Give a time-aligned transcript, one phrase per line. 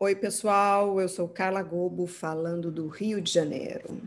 [0.00, 4.00] Oi, pessoal, eu sou Carla Gobo, falando do Rio de Janeiro.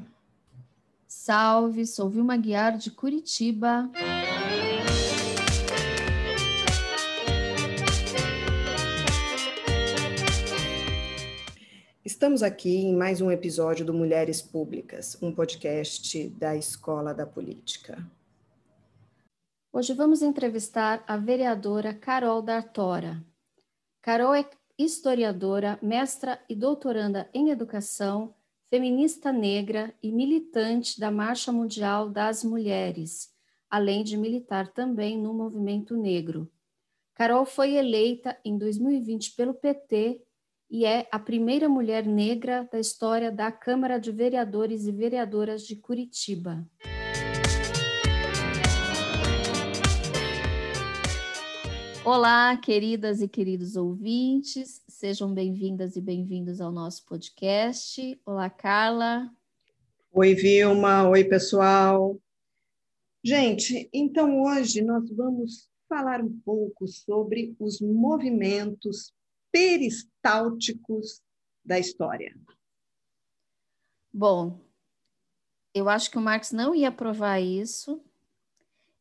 [1.05, 3.91] Salve, sou Vilma Guiar de Curitiba.
[12.05, 18.01] Estamos aqui em mais um episódio do Mulheres Públicas, um podcast da Escola da Política.
[19.73, 23.21] Hoje vamos entrevistar a vereadora Carol D'Artora.
[24.01, 24.45] Carol é
[24.83, 28.33] historiadora, mestra e doutoranda em educação,
[28.69, 33.29] feminista negra e militante da Marcha Mundial das Mulheres,
[33.69, 36.49] além de militar também no movimento negro.
[37.13, 40.21] Carol foi eleita em 2020 pelo PT
[40.69, 45.75] e é a primeira mulher negra da história da Câmara de Vereadores e Vereadoras de
[45.75, 46.65] Curitiba.
[52.03, 58.19] Olá, queridas e queridos ouvintes, sejam bem-vindas e bem-vindos ao nosso podcast.
[58.25, 59.31] Olá, Carla.
[60.11, 61.07] Oi, Vilma.
[61.07, 62.19] Oi, pessoal.
[63.23, 69.13] Gente, então hoje nós vamos falar um pouco sobre os movimentos
[69.51, 71.21] peristálticos
[71.63, 72.35] da história.
[74.11, 74.59] Bom,
[75.71, 78.03] eu acho que o Marx não ia provar isso,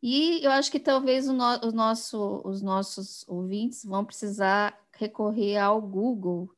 [0.03, 5.59] e eu acho que talvez o, no, o nosso, os nossos ouvintes vão precisar recorrer
[5.59, 6.51] ao Google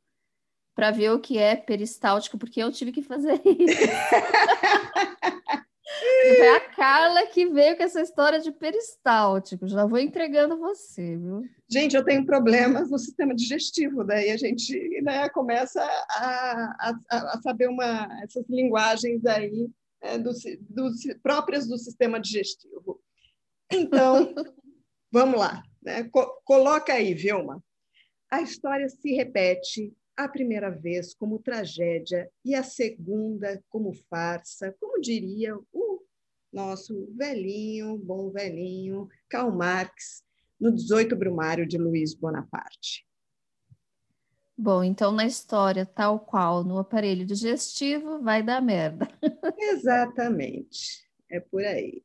[0.74, 3.78] para ver o que é peristáltico, porque eu tive que fazer isso.
[6.36, 9.68] Foi a Carla que veio com essa história de peristáltico.
[9.68, 11.42] Já vou entregando você, viu?
[11.68, 17.40] Gente, eu tenho problemas no sistema digestivo, daí a gente né, começa a, a, a
[17.42, 19.68] saber uma, essas linguagens aí
[20.00, 20.32] é, do,
[20.68, 20.90] do,
[21.22, 23.00] próprias do sistema digestivo.
[23.72, 24.34] Então,
[25.10, 25.62] vamos lá.
[25.82, 26.08] Né?
[26.44, 27.62] Coloca aí, Vilma.
[28.30, 35.00] A história se repete a primeira vez como tragédia e a segunda como farsa, como
[35.00, 36.02] diria o
[36.52, 40.22] nosso velhinho, bom velhinho, Karl Marx,
[40.60, 43.06] no 18 Brumário de Luiz Bonaparte.
[44.56, 49.08] Bom, então na história, tal qual no aparelho digestivo, vai dar merda.
[49.58, 52.04] Exatamente, é por aí.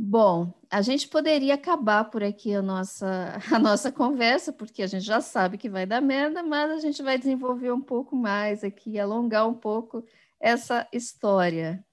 [0.00, 5.04] Bom, a gente poderia acabar por aqui a nossa, a nossa conversa, porque a gente
[5.04, 8.96] já sabe que vai dar merda, mas a gente vai desenvolver um pouco mais aqui,
[8.96, 10.04] alongar um pouco
[10.38, 11.84] essa história.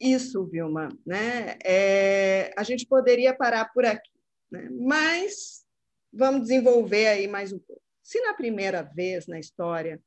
[0.00, 1.56] Isso, Vilma, né?
[1.64, 4.10] É, a gente poderia parar por aqui,
[4.50, 4.68] né?
[4.72, 5.64] mas
[6.12, 7.82] vamos desenvolver aí mais um pouco.
[8.02, 10.02] Se na primeira vez na história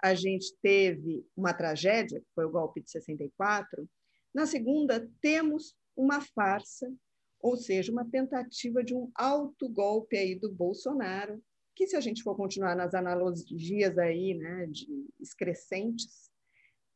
[0.00, 3.88] a gente teve uma tragédia, que foi o golpe de 64,
[4.32, 6.92] na segunda temos uma farsa,
[7.40, 11.42] ou seja, uma tentativa de um autogolpe aí do Bolsonaro,
[11.74, 14.86] que se a gente for continuar nas analogias aí, né, de
[15.20, 16.30] excrescentes,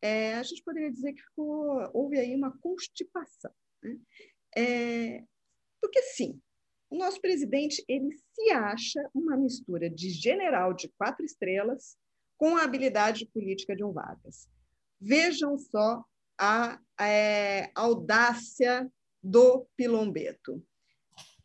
[0.02, 3.50] é, a gente poderia dizer que ficou, houve aí uma constipação.
[3.82, 3.98] Né?
[4.56, 5.24] É,
[5.80, 6.40] porque, sim,
[6.90, 11.96] o nosso presidente ele se acha uma mistura de general de quatro estrelas
[12.36, 14.48] com a habilidade política de um Vargas.
[15.00, 16.04] Vejam só
[16.38, 18.90] a é, audácia
[19.22, 20.62] do Pilombeto.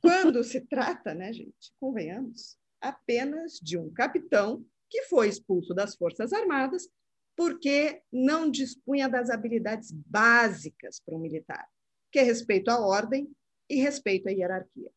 [0.01, 6.33] Quando se trata, né, gente, convenhamos, apenas de um capitão que foi expulso das Forças
[6.33, 6.89] Armadas
[7.35, 11.67] porque não dispunha das habilidades básicas para um militar,
[12.11, 13.29] que é respeito à ordem
[13.69, 14.91] e respeito à hierarquia.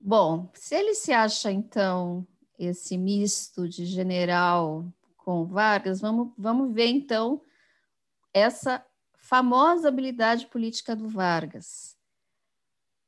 [0.00, 2.26] Bom, se ele se acha, então,
[2.58, 7.42] esse misto de general com Vargas, vamos, vamos ver, então,
[8.36, 8.84] essa
[9.16, 11.96] famosa habilidade política do Vargas.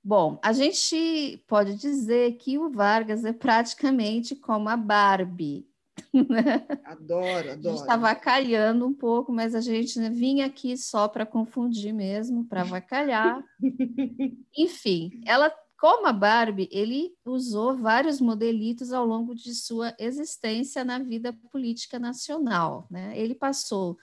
[0.03, 5.69] Bom, a gente pode dizer que o Vargas é praticamente como a Barbie.
[6.15, 6.66] Né?
[6.84, 7.50] Adoro, adoro.
[7.69, 11.93] A gente está vacalhando um pouco, mas a gente né, vinha aqui só para confundir
[11.93, 13.45] mesmo, para vacalhar.
[14.56, 21.01] Enfim, ela, como a Barbie, ele usou vários modelitos ao longo de sua existência na
[21.01, 22.86] vida política nacional.
[22.89, 23.13] Né?
[23.19, 23.98] Ele passou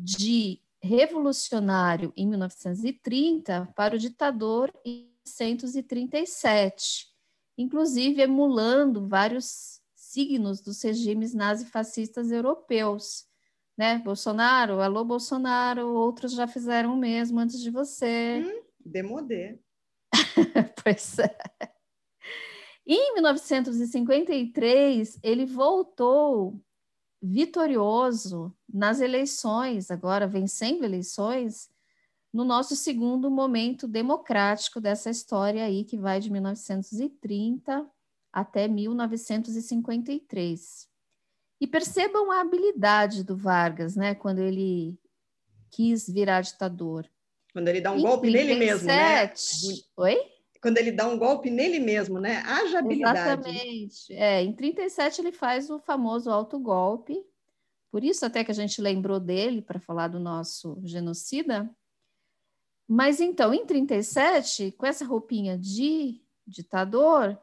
[0.00, 7.08] de revolucionário em 1930 para o ditador em 1937,
[7.56, 13.26] inclusive emulando vários signos dos regimes nazifascistas europeus.
[13.76, 13.98] Né?
[13.98, 18.42] Bolsonaro, alô Bolsonaro, outros já fizeram o mesmo antes de você.
[18.44, 19.58] Hum, demodê.
[20.82, 21.36] pois é.
[22.86, 26.58] Em 1953, ele voltou
[27.20, 31.68] vitorioso nas eleições, agora vencendo eleições,
[32.32, 37.86] no nosso segundo momento democrático dessa história aí, que vai de 1930
[38.32, 40.88] até 1953.
[41.60, 44.96] E percebam a habilidade do Vargas, né, quando ele
[45.70, 47.10] quis virar ditador.
[47.52, 48.46] Quando ele dá um em golpe 37...
[48.46, 49.32] nele mesmo, né?
[49.96, 50.37] Oi?
[50.60, 52.42] Quando ele dá um golpe nele mesmo, né?
[52.44, 53.18] Haja habilidade.
[53.18, 54.12] Exatamente.
[54.14, 57.24] É, em 37 ele faz o famoso autogolpe.
[57.90, 61.70] Por isso até que a gente lembrou dele para falar do nosso genocida.
[62.86, 67.38] Mas então, em 37, com essa roupinha de ditador,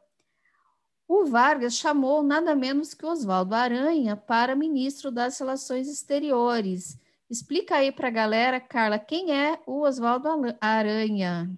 [1.08, 7.00] o Vargas chamou nada menos que Oswaldo Aranha para ministro das Relações Exteriores.
[7.30, 10.30] Explica aí para a galera, Carla, quem é o Oswaldo
[10.60, 11.56] Aranha?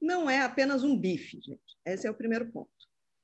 [0.00, 1.76] Não é apenas um bife, gente.
[1.84, 2.70] Esse é o primeiro ponto.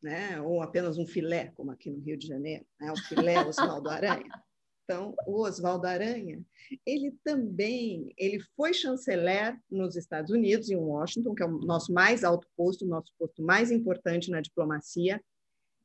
[0.03, 0.41] Né?
[0.41, 2.93] Ou apenas um filé, como aqui no Rio de Janeiro, né?
[2.93, 4.45] o filé Oswaldo Aranha.
[4.85, 6.43] Então, o Oswaldo Aranha,
[6.85, 12.23] ele também, ele foi chanceler nos Estados Unidos, em Washington, que é o nosso mais
[12.23, 15.23] alto posto, o nosso posto mais importante na diplomacia,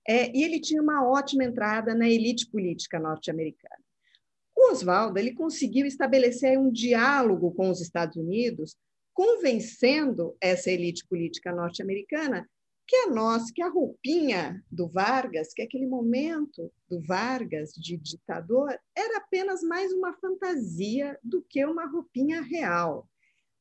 [0.06, 3.82] é, e ele tinha uma ótima entrada na elite política norte-americana.
[4.56, 8.76] O Oswaldo ele conseguiu estabelecer um diálogo com os Estados Unidos,
[9.20, 12.50] convencendo essa elite política norte-americana
[12.88, 18.74] que a nossa, que a roupinha do Vargas, que aquele momento do Vargas de ditador
[18.96, 23.10] era apenas mais uma fantasia do que uma roupinha real.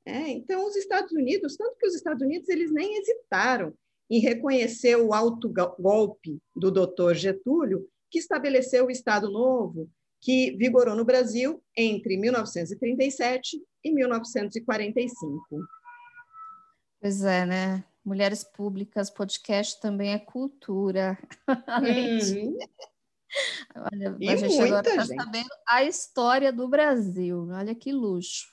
[0.06, 3.74] É, então, os Estados Unidos, tanto que os Estados Unidos eles nem hesitaram
[4.08, 9.90] em reconhecer o alto golpe do doutor Getúlio, que estabeleceu o Estado Novo,
[10.20, 15.44] que vigorou no Brasil entre 1937 e 1945.
[17.00, 17.84] Pois é, né?
[18.04, 21.18] Mulheres Públicas, podcast também é cultura.
[21.78, 22.58] Uhum.
[23.76, 27.48] Olha, e a gente agora está sabendo a história do Brasil.
[27.50, 28.46] Olha que luxo.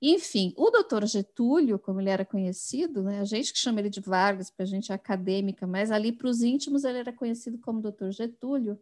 [0.00, 4.00] Enfim, o doutor Getúlio, como ele era conhecido, né, a gente que chama ele de
[4.00, 7.82] Vargas, para a gente é acadêmica, mas ali para os íntimos ele era conhecido como
[7.82, 8.80] doutor Getúlio.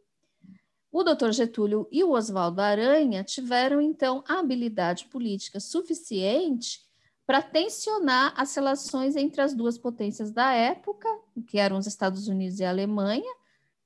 [0.96, 6.80] O doutor Getúlio e o Oswaldo Aranha tiveram, então, a habilidade política suficiente
[7.26, 11.06] para tensionar as relações entre as duas potências da época,
[11.46, 13.30] que eram os Estados Unidos e a Alemanha,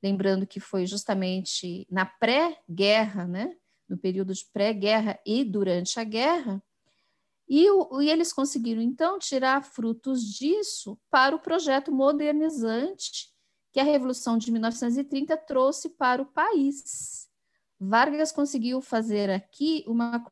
[0.01, 3.57] lembrando que foi justamente na pré-guerra, né,
[3.89, 6.63] no período de pré-guerra e durante a guerra,
[7.49, 13.30] e, o, e, eles conseguiram, então, tirar frutos disso para o projeto modernizante
[13.73, 17.29] que a Revolução de 1930 trouxe para o país.
[17.79, 20.25] Vargas conseguiu fazer aqui uma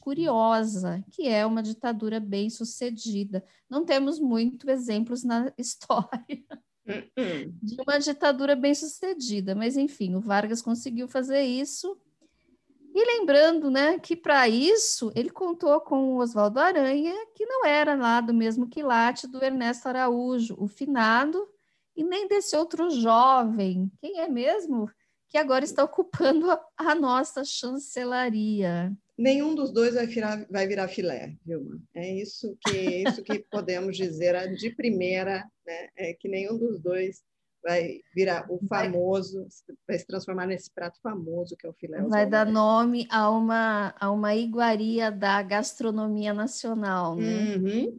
[0.00, 3.44] curiosa, que é uma ditadura bem sucedida.
[3.68, 6.44] Não temos muitos exemplos na história
[6.86, 7.52] uh-uh.
[7.62, 11.98] de uma ditadura bem sucedida, mas enfim, o Vargas conseguiu fazer isso.
[12.94, 17.96] E lembrando, né, que para isso ele contou com o Oswaldo Aranha, que não era
[17.96, 21.48] lá do mesmo quilate do Ernesto Araújo, o finado,
[21.96, 24.90] e nem desse outro jovem, quem é mesmo?
[25.28, 31.34] Que agora está ocupando a, nossa chancelaria nenhum dos dois vai virar, vai virar filé,
[31.44, 31.80] Vilma.
[31.94, 35.88] É isso que, isso que podemos dizer de primeira, né?
[35.96, 37.22] É que nenhum dos dois
[37.62, 39.46] vai virar o famoso,
[39.88, 42.02] vai se transformar nesse prato famoso que é o filé.
[42.02, 47.56] Vai dar nome a uma, a uma iguaria da gastronomia nacional, né?
[47.56, 47.98] Uhum.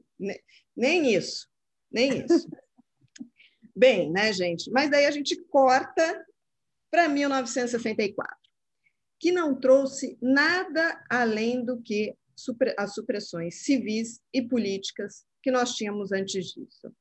[0.75, 1.47] Nem isso,
[1.91, 2.47] nem isso.
[3.75, 4.71] Bem, né, gente?
[4.71, 6.25] Mas daí a gente corta
[6.89, 8.45] para 1964
[9.19, 12.15] que não trouxe nada além do que
[12.77, 16.93] as supressões civis e políticas que nós tínhamos antes disso.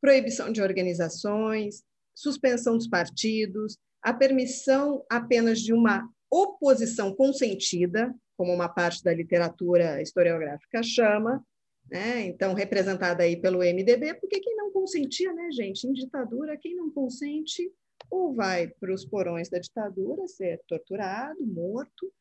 [0.00, 1.82] Proibição de organizações,
[2.14, 10.00] suspensão dos partidos, a permissão apenas de uma oposição consentida, como uma parte da literatura
[10.00, 11.44] historiográfica chama,
[11.90, 12.26] né?
[12.26, 15.86] então representada aí pelo MDB, porque quem não consentia, né, gente?
[15.86, 17.72] Em ditadura, quem não consente
[18.10, 22.12] ou vai para os porões da ditadura ser torturado, morto,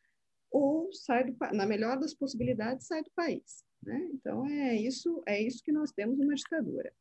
[0.52, 3.64] ou sai do, na melhor das possibilidades sai do país.
[3.84, 4.10] Né?
[4.14, 6.92] Então é isso, é isso que nós temos numa ditadura.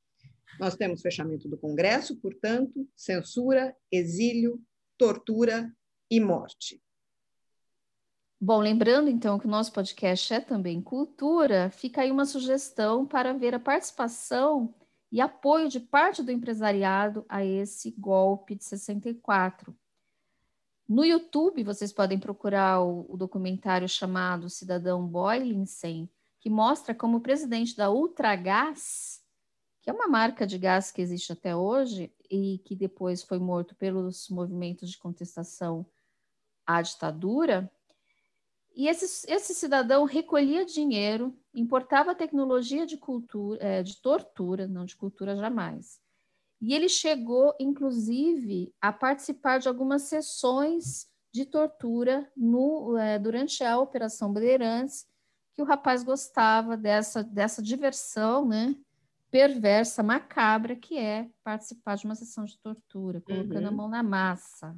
[0.58, 4.62] Nós temos fechamento do Congresso, portanto, censura, exílio,
[4.98, 5.72] tortura
[6.10, 6.80] e morte.
[8.40, 13.32] Bom, lembrando então que o nosso podcast é também cultura, fica aí uma sugestão para
[13.32, 14.74] ver a participação
[15.10, 19.74] e apoio de parte do empresariado a esse golpe de 64.
[20.86, 26.10] No YouTube, vocês podem procurar o, o documentário chamado Cidadão Boylinsen,
[26.40, 29.22] que mostra como o presidente da Ultragás,
[29.80, 33.74] que é uma marca de gás que existe até hoje e que depois foi morto
[33.76, 35.86] pelos movimentos de contestação
[36.66, 37.70] à ditadura,
[38.76, 44.96] e esse, esse cidadão recolhia dinheiro, importava tecnologia de cultura, é, de tortura, não de
[44.96, 46.00] cultura jamais,
[46.60, 53.78] E ele chegou, inclusive, a participar de algumas sessões de tortura no, é, durante a
[53.78, 55.06] Operação Bandeirantes,
[55.52, 58.74] que o rapaz gostava dessa, dessa diversão, né?
[59.30, 63.68] Perversa, macabra, que é participar de uma sessão de tortura, colocando uhum.
[63.68, 64.76] a mão na massa.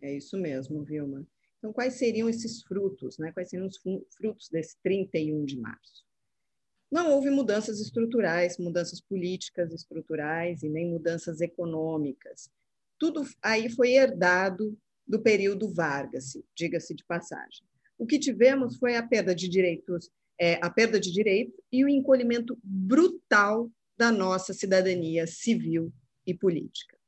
[0.00, 1.26] É isso mesmo, Vilma.
[1.62, 3.30] Então, quais seriam esses frutos, né?
[3.30, 3.80] Quais seriam os
[4.16, 6.04] frutos desse 31 de março?
[6.90, 12.50] Não houve mudanças estruturais, mudanças políticas estruturais e nem mudanças econômicas.
[12.98, 14.76] Tudo aí foi herdado
[15.06, 17.64] do período Vargas, diga-se de passagem.
[17.96, 21.88] O que tivemos foi a perda de direitos, é, a perda de direitos e o
[21.88, 25.92] encolhimento brutal da nossa cidadania civil
[26.26, 26.98] e política.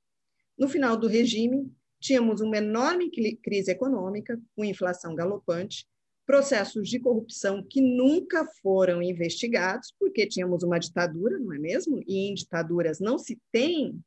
[0.57, 1.69] No final do regime,
[2.05, 3.11] tínhamos uma enorme
[3.43, 5.87] crise econômica, com inflação galopante,
[6.27, 12.03] processos de corrupção que nunca foram investigados, porque tínhamos uma ditadura, não é mesmo?
[12.07, 13.99] E em ditaduras não se tem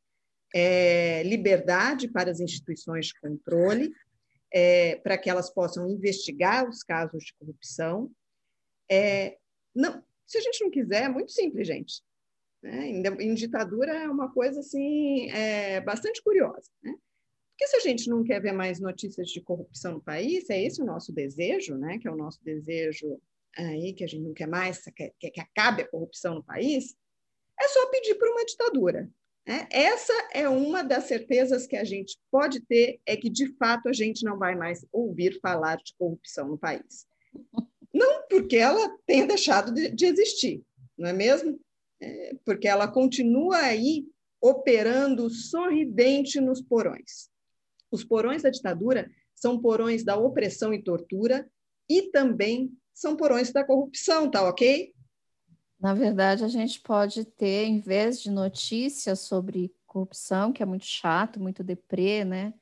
[0.53, 3.91] é, liberdade para as instituições de controle,
[4.53, 8.11] é, para que elas possam investigar os casos de corrupção.
[8.89, 9.37] É,
[9.73, 12.03] não, se a gente não quiser, é muito simples, gente.
[12.61, 12.89] Né?
[12.89, 16.69] Em, em, ditadura é uma coisa assim é, bastante curiosa.
[16.83, 16.95] Né?
[17.57, 20.79] Porque se a gente não quer ver mais notícias de corrupção no país, é esse
[20.79, 21.97] o nosso desejo, né?
[21.97, 23.19] que é o nosso desejo
[23.57, 26.95] aí, que a gente não quer mais, quer, quer que acabe a corrupção no país,
[27.59, 29.09] é só pedir por uma ditadura.
[29.47, 29.67] Né?
[29.71, 33.93] Essa é uma das certezas que a gente pode ter, é que, de fato, a
[33.93, 37.07] gente não vai mais ouvir falar de corrupção no país.
[37.91, 40.61] Não porque ela tenha deixado de, de existir,
[40.95, 41.59] não é mesmo?
[41.99, 44.05] É porque ela continua aí
[44.39, 47.35] operando sorridente nos porões.
[47.91, 51.49] Os porões da ditadura são porões da opressão e tortura
[51.89, 54.93] e também são porões da corrupção, tá ok?
[55.79, 60.85] Na verdade, a gente pode ter, em vez de notícias sobre corrupção, que é muito
[60.85, 62.53] chato, muito deprê, né?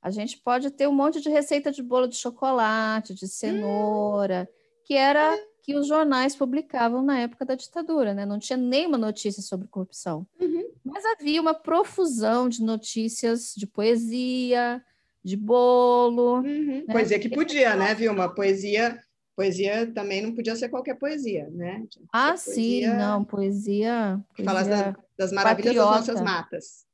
[0.00, 4.48] A gente pode ter um monte de receita de bolo de chocolate, de cenoura,
[4.84, 8.26] que era que os jornais publicavam na época da ditadura, né?
[8.26, 10.26] Não tinha nenhuma notícia sobre corrupção.
[10.38, 10.70] Uhum.
[10.84, 14.84] Mas havia uma profusão de notícias de poesia,
[15.24, 16.42] de bolo.
[16.42, 16.84] Uhum.
[16.86, 16.92] Né?
[16.92, 18.32] Poesia que podia, né, Vilma?
[18.32, 19.02] Poesia
[19.34, 21.84] poesia também não podia ser qualquer poesia, né?
[22.12, 22.54] Ah, poesia...
[22.54, 24.22] sim, não, poesia.
[24.36, 25.96] poesia das, das maravilhas patriota.
[25.96, 26.86] das nossas matas.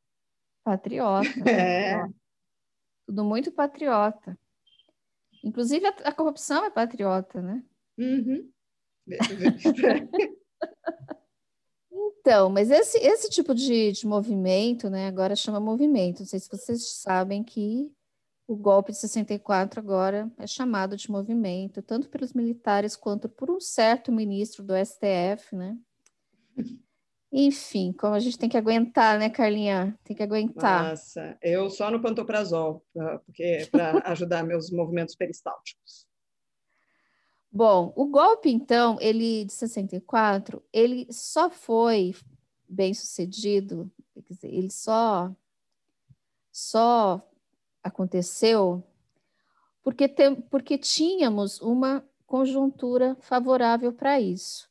[0.65, 1.29] Patriota.
[1.47, 2.03] É.
[3.05, 4.39] Tudo muito patriota.
[5.43, 7.63] Inclusive a, a corrupção é patriota, né?
[7.99, 8.49] Uhum.
[11.93, 15.07] então, mas esse, esse tipo de, de movimento, né?
[15.07, 16.21] Agora chama movimento.
[16.21, 17.93] Não sei se vocês sabem que
[18.47, 23.61] o golpe de 64 agora é chamado de movimento, tanto pelos militares quanto por um
[23.61, 25.79] certo ministro do STF, né?
[27.33, 29.97] Enfim, como a gente tem que aguentar, né, Carlinha?
[30.03, 30.91] Tem que aguentar.
[30.91, 32.85] Nossa, eu só no pantoprazol,
[33.25, 36.10] porque para ajudar meus movimentos peristálticos.
[37.53, 42.15] Bom, o golpe, então, ele de 64, ele só foi
[42.69, 43.91] bem sucedido,
[44.29, 45.35] dizer, ele só
[46.53, 47.27] só
[47.83, 48.85] aconteceu
[49.83, 54.69] porque, tem, porque tínhamos uma conjuntura favorável para isso.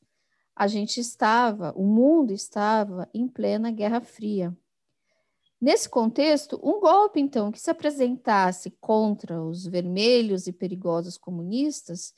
[0.56, 4.56] A gente estava, o mundo estava em plena Guerra Fria.
[5.60, 12.14] Nesse contexto, um golpe, então, que se apresentasse contra os vermelhos e perigosos comunistas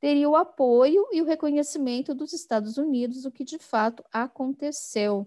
[0.00, 5.26] teria o apoio e o reconhecimento dos Estados Unidos, o que de fato aconteceu.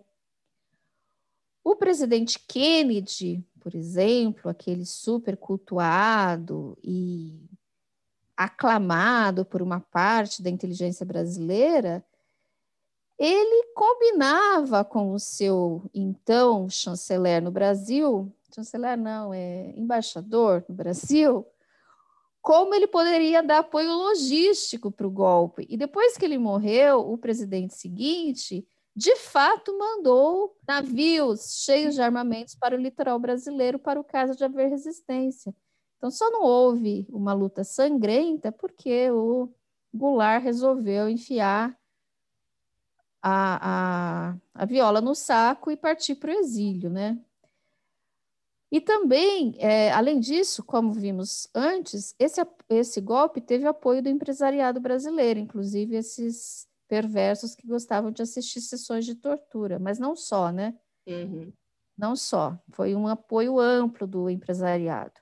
[1.63, 7.49] O presidente Kennedy, por exemplo, aquele super cultuado e
[8.35, 12.03] aclamado por uma parte da inteligência brasileira,
[13.17, 21.45] ele combinava com o seu então chanceler no Brasil, chanceler não, é embaixador no Brasil,
[22.49, 25.67] como ele poderia dar apoio logístico para o golpe.
[25.69, 32.55] E depois que ele morreu, o presidente seguinte de fato mandou navios cheios de armamentos
[32.55, 35.53] para o litoral brasileiro para o caso de haver resistência.
[35.97, 39.53] Então, só não houve uma luta sangrenta porque o
[39.93, 41.77] Goulart resolveu enfiar
[43.21, 47.15] a, a, a viola no saco e partir para o exílio, né?
[48.71, 54.79] E também, é, além disso, como vimos antes, esse, esse golpe teve apoio do empresariado
[54.79, 60.75] brasileiro, inclusive esses perversos que gostavam de assistir sessões de tortura, mas não só, né?
[61.07, 61.51] Uhum.
[61.97, 65.19] Não só, foi um apoio amplo do empresariado.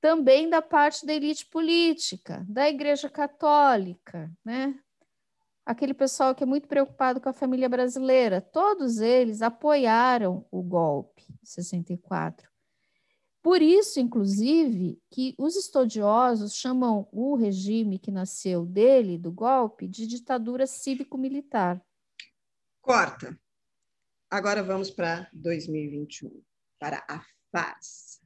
[0.00, 4.78] Também da parte da elite política, da Igreja Católica, né?
[5.64, 8.40] aquele pessoal que é muito preocupado com a família brasileira.
[8.40, 12.53] Todos eles apoiaram o golpe de 64.
[13.44, 20.06] Por isso, inclusive, que os estudiosos chamam o regime que nasceu dele, do golpe, de
[20.06, 21.78] ditadura cívico-militar.
[22.80, 23.38] Corta.
[24.30, 26.42] Agora vamos para 2021,
[26.78, 27.22] para a
[27.52, 28.22] FAS.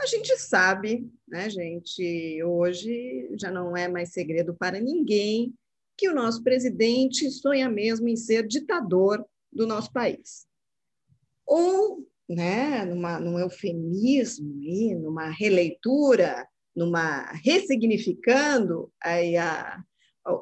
[0.00, 5.52] A gente sabe, né, gente, hoje já não é mais segredo para ninguém
[5.96, 10.46] que o nosso presidente sonha mesmo em ser ditador do nosso país.
[11.44, 19.80] Ou né, numa, num eufemismo, aí, numa releitura, numa ressignificando aí a,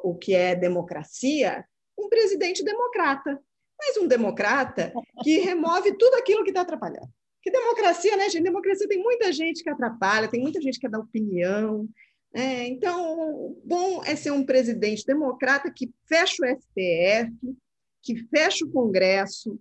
[0.02, 1.64] o, que é democracia,
[1.98, 3.38] um presidente democrata,
[3.78, 7.08] mas um democrata que remove tudo aquilo que está atrapalhando.
[7.42, 8.44] Que democracia, né, gente?
[8.44, 11.86] Democracia tem muita gente que atrapalha, tem muita gente que dá opinião.
[12.32, 17.56] É, então, bom é ser um presidente democrata que fecha o STF,
[18.02, 19.60] que fecha o Congresso,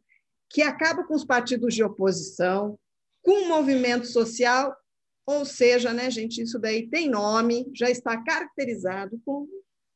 [0.54, 2.78] que acaba com os partidos de oposição,
[3.24, 4.78] com o movimento social,
[5.26, 9.50] ou seja, né, gente, isso daí tem nome, já está caracterizado como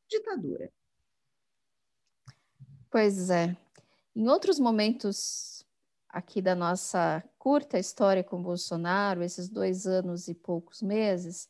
[0.10, 0.72] ditadura.
[2.90, 3.56] Pois é.
[4.16, 5.64] Em outros momentos
[6.10, 11.48] aqui da nossa curta história com Bolsonaro, esses dois anos e poucos meses,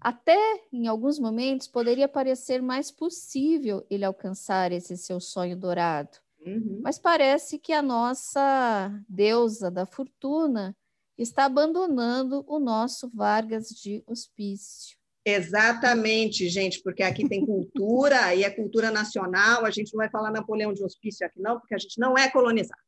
[0.00, 0.38] até
[0.72, 6.27] em alguns momentos poderia parecer mais possível ele alcançar esse seu sonho dourado.
[6.44, 6.80] Uhum.
[6.82, 10.76] Mas parece que a nossa deusa da fortuna
[11.16, 14.96] está abandonando o nosso Vargas de hospício.
[15.24, 19.64] Exatamente, gente, porque aqui tem cultura e é cultura nacional.
[19.64, 22.30] A gente não vai falar Napoleão de hospício aqui, não, porque a gente não é
[22.30, 22.80] colonizado.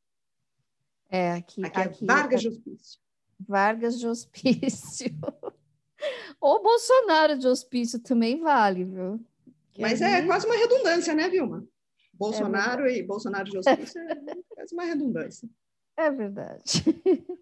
[1.10, 2.42] É, aqui, aqui, aqui é Vargas é...
[2.42, 3.00] de hospício.
[3.40, 5.10] Vargas de hospício.
[6.40, 9.20] Ou Bolsonaro de hospício também vale, viu?
[9.72, 11.66] Que Mas é quase uma redundância, né, Vilma?
[12.20, 15.48] Bolsonaro é e Bolsonaro de hospício é uma redundância.
[15.96, 16.84] É verdade.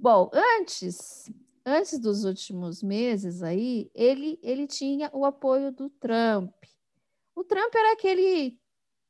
[0.00, 1.30] Bom, antes,
[1.66, 6.50] antes dos últimos meses aí, ele, ele tinha o apoio do Trump.
[7.36, 8.58] O Trump era aquele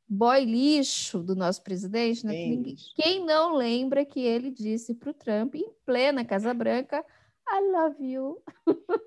[0.08, 2.34] boy lixo do nosso presidente, né?
[2.96, 7.04] Quem não lembra que ele disse para o Trump, em plena Casa Branca,
[7.48, 8.42] I love you.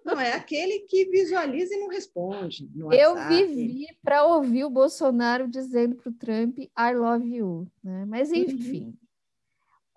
[0.05, 2.69] Não, é aquele que visualiza e não responde.
[2.91, 7.67] Eu vivi para ouvir o Bolsonaro dizendo para o Trump I love you.
[7.83, 8.05] Né?
[8.05, 8.37] Mas, uhum.
[8.37, 8.99] enfim.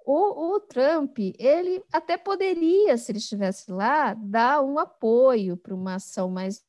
[0.05, 5.97] O, o, Trump, ele até poderia, se ele estivesse lá, dar um apoio para uma
[5.97, 6.65] ação mais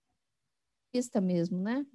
[1.21, 1.85] mesmo, né?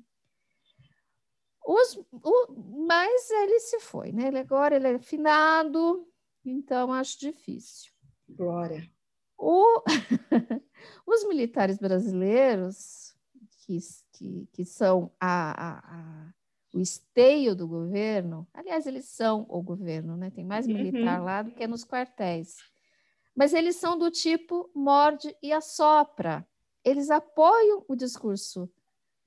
[1.64, 2.52] Os, o,
[2.86, 4.28] mas ele se foi, né?
[4.28, 6.08] Ele agora ele é finado,
[6.44, 7.92] então acho difícil.
[8.28, 8.90] Glória.
[9.38, 9.82] O...
[11.06, 13.14] Os militares brasileiros,
[13.64, 13.78] que,
[14.12, 16.34] que, que são a, a, a,
[16.74, 20.30] o esteio do governo, aliás, eles são o governo, né?
[20.30, 21.24] tem mais militar uhum.
[21.24, 22.56] lá do que nos quartéis,
[23.34, 26.46] mas eles são do tipo morde e assopra.
[26.84, 28.70] Eles apoiam o discurso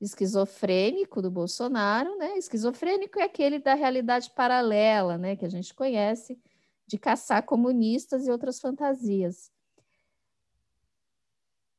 [0.01, 2.37] esquizofrênico do Bolsonaro, né?
[2.37, 5.35] Esquizofrênico é aquele da realidade paralela, né?
[5.35, 6.39] Que a gente conhece,
[6.87, 9.51] de caçar comunistas e outras fantasias.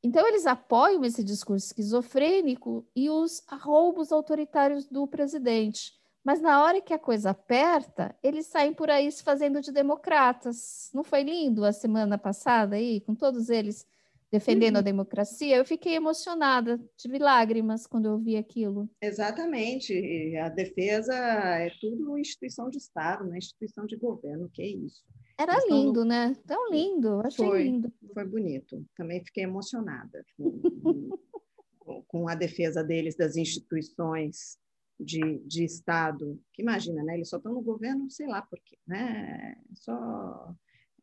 [0.03, 5.93] Então, eles apoiam esse discurso esquizofrênico e os roubos autoritários do presidente.
[6.23, 10.89] Mas na hora que a coisa aperta, eles saem por aí se fazendo de democratas.
[10.93, 13.87] Não foi lindo a semana passada aí, com todos eles
[14.31, 14.79] defendendo uhum.
[14.79, 15.57] a democracia?
[15.57, 18.87] Eu fiquei emocionada, tive lágrimas quando eu vi aquilo.
[19.01, 20.37] Exatamente.
[20.37, 25.03] A defesa é tudo instituição de Estado, não é instituição de governo, que é isso.
[25.39, 26.05] Era lindo, no...
[26.05, 26.35] né?
[26.45, 27.91] Tão lindo, achei foi, lindo.
[28.13, 28.85] Foi bonito.
[28.95, 30.61] Também fiquei emocionada com,
[32.07, 34.57] com a defesa deles das instituições
[34.99, 36.39] de, de Estado.
[36.53, 37.15] Que imagina, né?
[37.15, 39.55] Eles só estão no governo, sei lá por quê, né?
[39.73, 40.53] Só,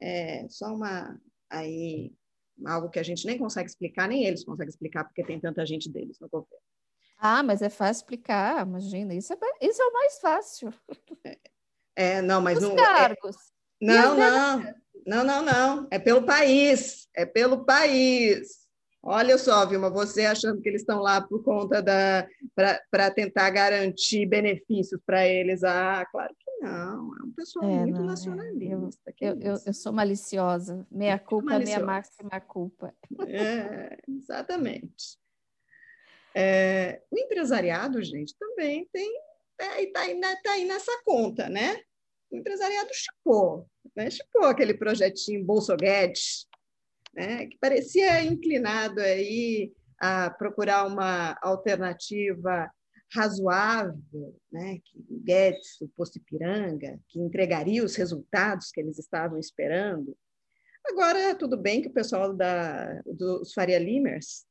[0.00, 2.12] é, só uma aí
[2.66, 5.88] algo que a gente nem consegue explicar, nem eles conseguem explicar porque tem tanta gente
[5.88, 6.62] deles no governo.
[7.16, 10.74] Ah, mas é fácil explicar, imagina, isso é, isso é o mais fácil.
[11.24, 11.38] É,
[11.96, 12.72] é não, mas Os não.
[12.72, 13.36] É cargos.
[13.80, 14.74] É, não, não,
[15.08, 15.88] não, não, não.
[15.90, 17.08] É pelo país.
[17.16, 18.68] É pelo país.
[19.02, 22.28] Olha só, Vilma, você achando que eles estão lá por conta da.
[22.90, 25.64] para tentar garantir benefícios para eles.
[25.64, 27.16] Ah, claro que não.
[27.16, 29.10] É um pessoal é, muito não, nacionalista.
[29.10, 29.14] É.
[29.30, 30.86] Eu, eu, eu, sou maliciosa.
[30.90, 31.80] Meia culpa, maliciosa.
[31.80, 32.94] meia máxima culpa.
[33.26, 35.16] É, exatamente.
[36.34, 39.10] É, o empresariado, gente, também tem.
[39.58, 41.80] Está é, aí, tá aí nessa conta, né?
[42.30, 44.08] O empresariado chipou, né?
[44.44, 46.46] aquele projetinho Bolso Guedes,
[47.14, 47.46] né?
[47.46, 52.70] que parecia inclinado aí a procurar uma alternativa
[53.12, 60.16] razoável, né, que Guedes, o posto Ipiranga, que entregaria os resultados que eles estavam esperando.
[60.86, 64.46] Agora, tudo bem que o pessoal da, dos Faria Limers,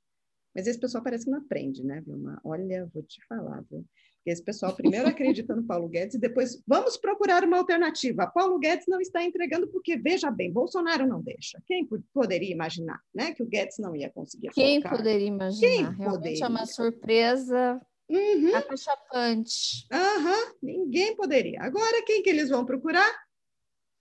[0.55, 2.41] mas esse pessoal parece que não aprende, né, Vilma?
[2.43, 3.85] Olha, vou te falar, viu?
[4.31, 8.27] Esse pessoal primeiro acredita no Paulo Guedes e depois vamos procurar uma alternativa.
[8.27, 11.61] Paulo Guedes não está entregando porque, veja bem, Bolsonaro não deixa.
[11.65, 14.97] Quem poderia imaginar né, que o Guedes não ia conseguir Quem colocar?
[14.97, 15.59] poderia imaginar?
[15.59, 16.43] Quem Realmente poderia?
[16.43, 18.55] é uma surpresa uhum.
[18.55, 19.87] acachapante.
[19.91, 20.53] Uhum.
[20.61, 21.61] Ninguém poderia.
[21.61, 23.09] Agora, quem que eles vão procurar?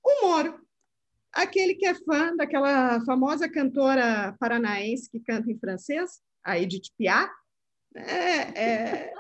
[0.04, 0.60] O Moro.
[1.32, 7.30] Aquele que é fã daquela famosa cantora paranaense que canta em francês, a Edith Piaf.
[7.94, 9.12] É, é,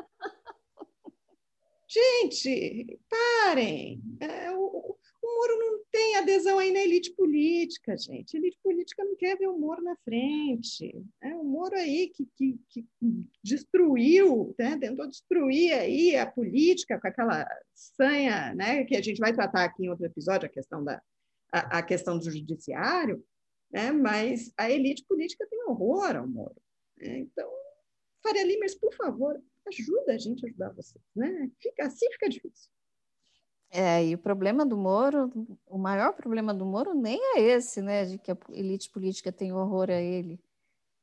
[1.96, 4.02] Gente, parem!
[4.20, 8.36] É, o, o Moro não tem adesão aí na elite política, gente.
[8.36, 10.94] A elite política não quer ver o Moro na frente.
[11.22, 12.86] É, o Moro aí que, que, que
[13.42, 14.76] destruiu, né?
[14.78, 18.84] tentou destruir aí a política com aquela sanha, né?
[18.84, 21.02] que a gente vai tratar aqui em outro episódio, a questão, da,
[21.50, 23.24] a, a questão do judiciário,
[23.72, 23.90] né?
[23.90, 26.60] mas a elite política tem horror ao Moro.
[26.98, 27.20] Né?
[27.20, 27.50] Então,
[28.22, 31.50] Faria Limers, por favor, ajuda a gente a ajudar vocês, né?
[31.60, 32.70] Fica, assim fica difícil.
[33.70, 35.30] É, e o problema do Moro,
[35.66, 38.04] o maior problema do Moro nem é esse, né?
[38.04, 40.40] De que a elite política tem horror a ele.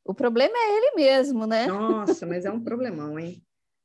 [0.06, 1.68] O problema é ele mesmo, né?
[1.68, 3.42] Nossa, mas é um problemão, hein?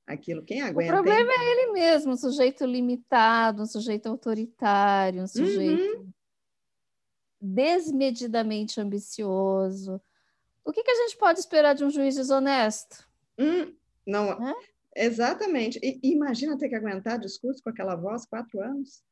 [0.06, 0.92] Aquilo, quem aguenta?
[0.92, 1.38] O problema hein?
[1.38, 6.10] é ele mesmo, um sujeito limitado, um sujeito autoritário, um sujeito uhum.
[7.40, 10.00] desmedidamente ambicioso.
[10.64, 13.06] O que, que, a gente pode esperar de um juiz desonesto?
[13.38, 13.74] Hum,
[14.08, 14.54] não, é?
[14.96, 15.78] exatamente.
[15.82, 19.02] E, imagina ter que aguentar discurso com aquela voz quatro anos.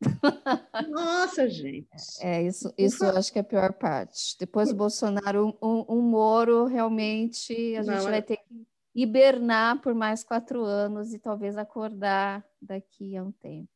[0.90, 1.88] Nossa, gente.
[2.20, 4.36] É, isso, isso eu acho que é a pior parte.
[4.38, 8.22] Depois do Bolsonaro, um, um Moro, realmente, a gente Não, vai é...
[8.22, 13.68] ter que hibernar por mais quatro anos e talvez acordar daqui a um tempo.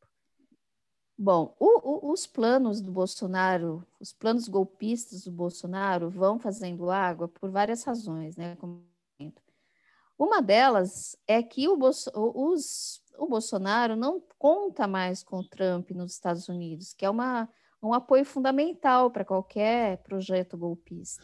[1.17, 7.27] Bom, o, o, os planos do Bolsonaro, os planos golpistas do Bolsonaro vão fazendo água
[7.27, 8.55] por várias razões, né?
[8.55, 8.83] Como
[10.23, 15.89] uma delas é que o, Bolso os, o Bolsonaro não conta mais com o Trump
[15.89, 17.49] nos Estados Unidos, que é uma,
[17.81, 21.23] um apoio fundamental para qualquer projeto golpista.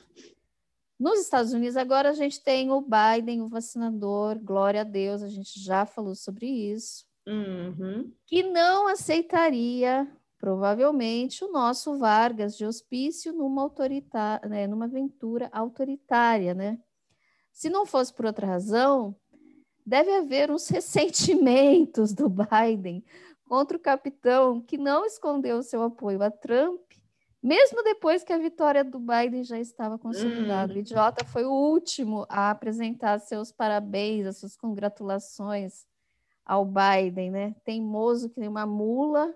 [1.00, 5.30] Nos Estados Unidos, agora a gente tem o Biden, o vacinador, glória a Deus, a
[5.30, 8.12] gente já falou sobre isso, uhum.
[8.26, 16.56] que não aceitaria, provavelmente, o nosso Vargas de hospício numa, autoritária, né, numa aventura autoritária,
[16.56, 16.80] né?
[17.58, 19.16] Se não fosse por outra razão,
[19.84, 23.04] deve haver uns ressentimentos do Biden
[23.46, 26.80] contra o capitão que não escondeu seu apoio a Trump,
[27.42, 30.72] mesmo depois que a vitória do Biden já estava consolidada.
[30.72, 30.76] Hum.
[30.76, 35.84] O idiota foi o último a apresentar seus parabéns, as suas congratulações
[36.46, 37.56] ao Biden, né?
[37.66, 39.34] Teimoso que nem uma mula,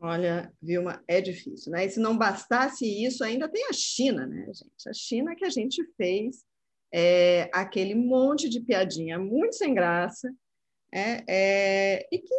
[0.00, 1.84] Olha, Vilma, é difícil, né?
[1.84, 4.88] E se não bastasse isso, ainda tem a China, né, gente?
[4.88, 6.44] A China que a gente fez
[6.92, 10.32] é, aquele monte de piadinha muito sem graça,
[10.92, 12.34] é, é, e que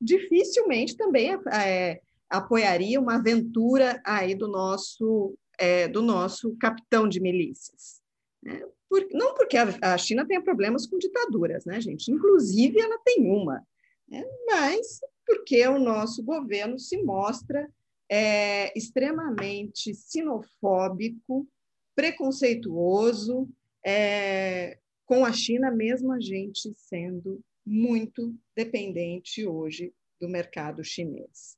[0.00, 8.00] dificilmente também é, apoiaria uma aventura aí do nosso é, do nosso capitão de milícias.
[8.42, 8.60] Né?
[8.88, 12.10] Por, não porque a, a China tenha problemas com ditaduras, né, gente?
[12.10, 13.64] Inclusive ela tem uma,
[14.08, 14.24] né?
[14.46, 17.70] mas porque o nosso governo se mostra
[18.08, 21.46] é, extremamente sinofóbico,
[21.94, 23.48] preconceituoso
[23.84, 31.56] é, com a China, mesmo a gente sendo muito dependente hoje do mercado chinês.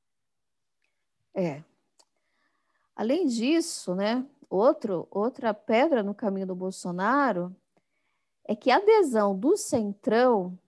[1.34, 1.62] É.
[2.94, 7.54] Além disso, né, outro, outra pedra no caminho do Bolsonaro
[8.44, 10.58] é que a adesão do Centrão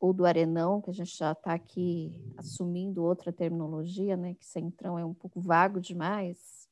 [0.00, 4.98] ou do arenão, que a gente já está aqui assumindo outra terminologia, né, que centrão
[4.98, 6.68] é um pouco vago demais,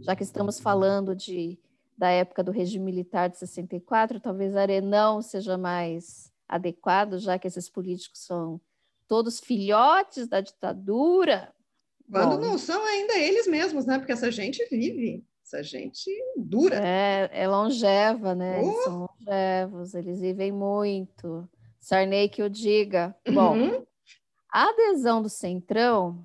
[0.00, 1.58] já que estamos falando de,
[1.96, 7.68] da época do regime militar de 64, talvez arenão seja mais adequado, já que esses
[7.68, 8.60] políticos são
[9.06, 11.52] todos filhotes da ditadura.
[12.10, 13.98] Quando Bom, não são ainda eles mesmos, né?
[13.98, 16.76] Porque essa gente vive, essa gente dura.
[16.76, 18.60] É, é longeva, né?
[18.60, 18.64] Oh.
[18.64, 21.48] Eles são longevos, eles vivem muito.
[21.88, 23.16] Sarney que o diga.
[23.32, 23.86] Bom, uhum.
[24.52, 26.22] a adesão do Centrão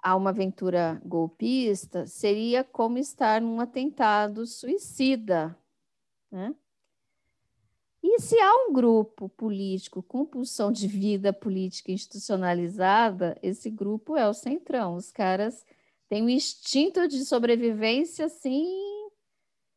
[0.00, 5.58] a uma aventura golpista seria como estar num atentado suicida.
[6.30, 6.54] Né?
[8.00, 14.28] E se há um grupo político com pulsão de vida política institucionalizada, esse grupo é
[14.28, 14.94] o Centrão.
[14.94, 15.66] Os caras
[16.08, 18.97] têm um instinto de sobrevivência assim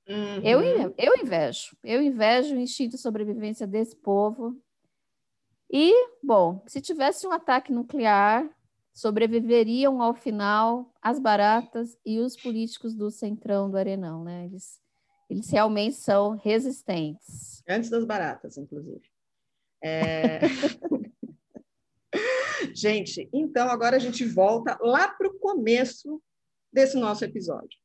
[0.07, 0.41] Uhum.
[0.43, 0.61] Eu,
[0.97, 4.59] eu invejo, eu invejo o instinto de sobrevivência desse povo.
[5.71, 8.49] E, bom, se tivesse um ataque nuclear,
[8.93, 14.45] sobreviveriam ao final as baratas e os políticos do centrão do Arenão, né?
[14.45, 14.81] Eles,
[15.29, 17.63] eles realmente são resistentes.
[17.67, 19.09] Antes das baratas, inclusive.
[19.81, 20.41] É...
[22.75, 26.21] gente, então agora a gente volta lá para o começo
[26.71, 27.79] desse nosso episódio.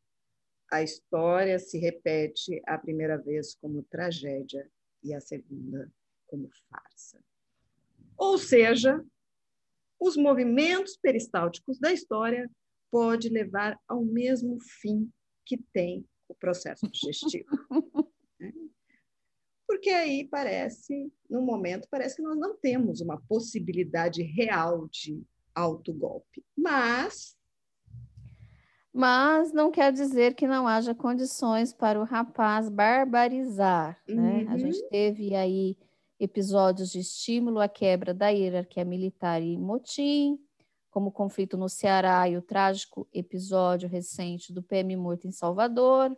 [0.70, 4.68] A história se repete a primeira vez como tragédia
[5.02, 5.90] e a segunda
[6.26, 7.22] como farsa.
[8.16, 9.04] Ou seja,
[10.00, 12.50] os movimentos peristálticos da história
[12.90, 15.10] pode levar ao mesmo fim
[15.44, 17.46] que tem o processo digestivo.
[18.38, 18.52] Né?
[19.66, 25.22] Porque aí parece, no momento, parece que nós não temos uma possibilidade real de
[25.54, 26.44] autogolpe.
[26.54, 27.35] Mas
[28.96, 34.44] mas não quer dizer que não haja condições para o rapaz barbarizar, né?
[34.44, 34.50] Uhum.
[34.50, 35.76] A gente teve aí
[36.18, 40.38] episódios de estímulo à quebra da hierarquia militar e motim,
[40.90, 46.16] como o conflito no Ceará e o trágico episódio recente do PM morto em Salvador,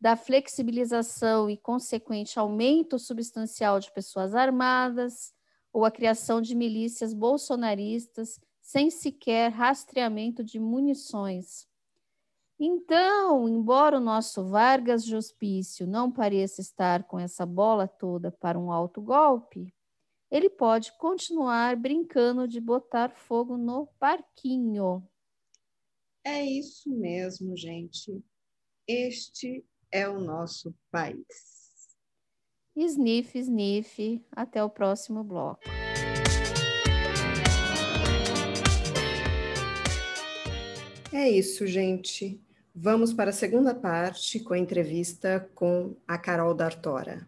[0.00, 5.34] da flexibilização e consequente aumento substancial de pessoas armadas,
[5.72, 11.68] ou a criação de milícias bolsonaristas sem sequer rastreamento de munições.
[12.58, 18.58] Então, embora o nosso Vargas de hospício não pareça estar com essa bola toda para
[18.58, 19.74] um alto golpe,
[20.30, 25.06] ele pode continuar brincando de botar fogo no parquinho.
[26.24, 28.24] É isso mesmo, gente.
[28.88, 31.26] Este é o nosso país.
[32.74, 34.24] Sniff, sniff.
[34.32, 35.60] Até o próximo bloco.
[41.16, 42.40] É isso, gente.
[42.74, 47.24] Vamos para a segunda parte com a entrevista com a Carol D'Artora.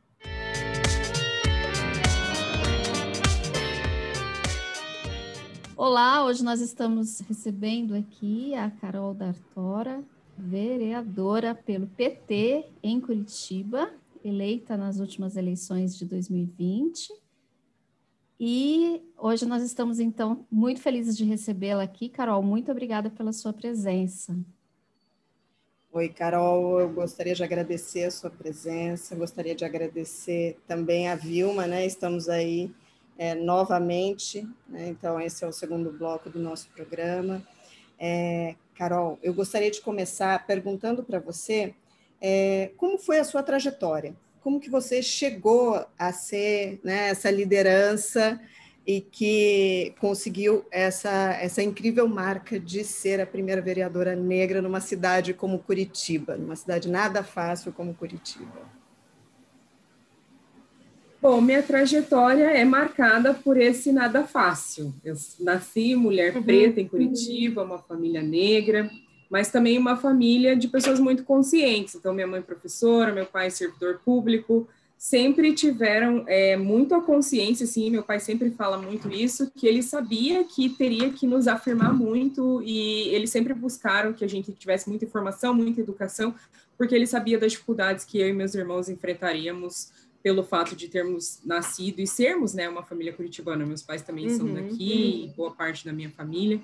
[5.76, 10.02] Olá, hoje nós estamos recebendo aqui a Carol D'Artora,
[10.36, 13.88] vereadora pelo PT em Curitiba,
[14.24, 17.25] eleita nas últimas eleições de 2020
[18.38, 22.08] e hoje nós estamos, então, muito felizes de recebê-la aqui.
[22.08, 24.36] Carol, muito obrigada pela sua presença.
[25.90, 31.66] Oi, Carol, eu gostaria de agradecer a sua presença, gostaria de agradecer também a Vilma,
[31.66, 31.86] né?
[31.86, 32.70] Estamos aí
[33.16, 34.88] é, novamente, né?
[34.88, 37.42] então esse é o segundo bloco do nosso programa.
[37.98, 41.74] É, Carol, eu gostaria de começar perguntando para você
[42.20, 44.14] é, como foi a sua trajetória
[44.46, 48.40] como que você chegou a ser né, essa liderança
[48.86, 55.34] e que conseguiu essa, essa incrível marca de ser a primeira vereadora negra numa cidade
[55.34, 58.70] como Curitiba, numa cidade nada fácil como Curitiba?
[61.20, 64.94] Bom, minha trajetória é marcada por esse nada fácil.
[65.04, 66.44] Eu nasci mulher uhum.
[66.44, 68.88] preta em Curitiba, uma família negra,
[69.30, 71.94] mas também uma família de pessoas muito conscientes.
[71.94, 77.90] Então, minha mãe professora, meu pai servidor público, sempre tiveram é, muito a consciência, assim,
[77.90, 82.62] meu pai sempre fala muito isso, que ele sabia que teria que nos afirmar muito
[82.62, 86.34] e eles sempre buscaram que a gente tivesse muita informação, muita educação,
[86.78, 89.90] porque ele sabia das dificuldades que eu e meus irmãos enfrentaríamos
[90.22, 93.64] pelo fato de termos nascido e sermos, né, uma família curitibana.
[93.64, 95.34] Meus pais também uhum, são daqui, uhum.
[95.36, 96.60] boa parte da minha família.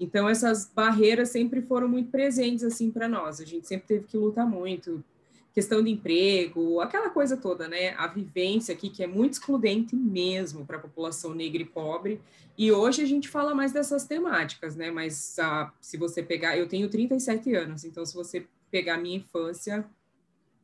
[0.00, 3.38] Então essas barreiras sempre foram muito presentes assim para nós.
[3.38, 5.04] A gente sempre teve que lutar muito,
[5.52, 7.90] questão de emprego, aquela coisa toda, né?
[7.98, 12.18] A vivência aqui que é muito excludente mesmo para a população negra e pobre.
[12.56, 14.90] E hoje a gente fala mais dessas temáticas, né?
[14.90, 19.84] Mas ah, se você pegar, eu tenho 37 anos, então se você pegar minha infância,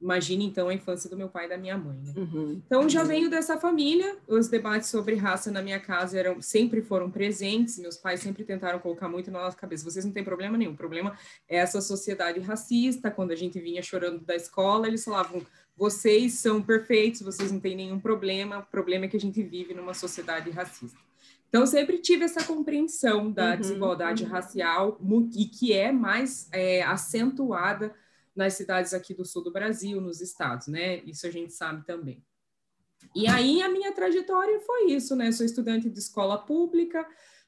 [0.01, 1.99] Imagine, então, a infância do meu pai e da minha mãe.
[1.99, 2.13] Né?
[2.17, 2.63] Uhum.
[2.67, 4.17] Então, já venho dessa família.
[4.29, 7.79] Os debates sobre raça na minha casa eram, sempre foram presentes.
[7.79, 9.85] Meus pais sempre tentaram colocar muito na nossa cabeça.
[9.85, 10.73] Vocês não têm problema nenhum.
[10.73, 13.11] O problema é essa sociedade racista.
[13.11, 15.41] Quando a gente vinha chorando da escola, eles falavam:
[15.75, 18.59] vocês são perfeitos, vocês não têm nenhum problema.
[18.59, 20.99] O problema é que a gente vive numa sociedade racista.
[21.49, 24.31] Então, sempre tive essa compreensão da uhum, desigualdade uhum.
[24.31, 25.01] racial
[25.35, 27.95] e que é mais é, acentuada
[28.37, 30.99] nas cidades aqui do sul do Brasil, nos estados, né?
[31.05, 32.23] Isso a gente sabe também.
[33.15, 35.33] E aí a minha trajetória foi isso, né?
[35.33, 37.07] Sou estudante de escola pública,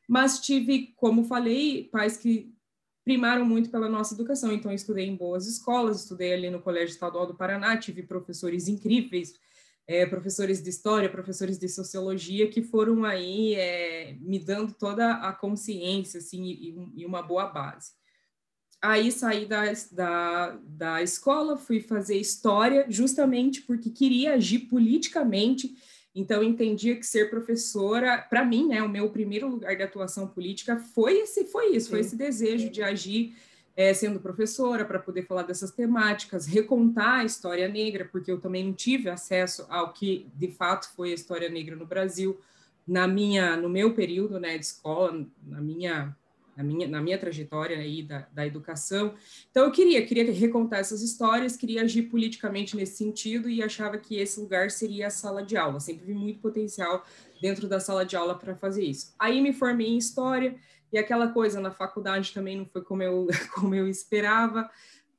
[0.09, 2.55] mas tive, como falei, pais que
[3.05, 4.53] primaram muito pela nossa educação.
[4.53, 9.35] Então, estudei em boas escolas, estudei ali no Colégio Estadual do Paraná, tive professores incríveis,
[9.87, 15.33] é, professores de história, professores de sociologia, que foram aí é, me dando toda a
[15.33, 17.92] consciência, assim, e, e uma boa base.
[18.81, 25.75] Aí saí da, da, da escola, fui fazer história, justamente porque queria agir politicamente.
[26.14, 30.77] Então, entendia que ser professora, para mim, né, o meu primeiro lugar de atuação política
[30.77, 31.91] foi esse, foi isso, Sim.
[31.91, 33.37] foi esse desejo de agir
[33.77, 38.64] é, sendo professora para poder falar dessas temáticas, recontar a história negra, porque eu também
[38.64, 42.41] não tive acesso ao que de fato foi a história negra no Brasil
[42.85, 46.17] na minha, no meu período, né, de escola, na minha
[46.59, 49.14] na minha, na minha trajetória aí da, da educação.
[49.49, 54.16] Então, eu queria, queria recontar essas histórias, queria agir politicamente nesse sentido e achava que
[54.16, 55.79] esse lugar seria a sala de aula.
[55.79, 57.05] Sempre vi muito potencial
[57.40, 59.14] dentro da sala de aula para fazer isso.
[59.21, 60.57] Aí me formei em História
[60.92, 64.68] e aquela coisa na faculdade também não foi como eu, como eu esperava.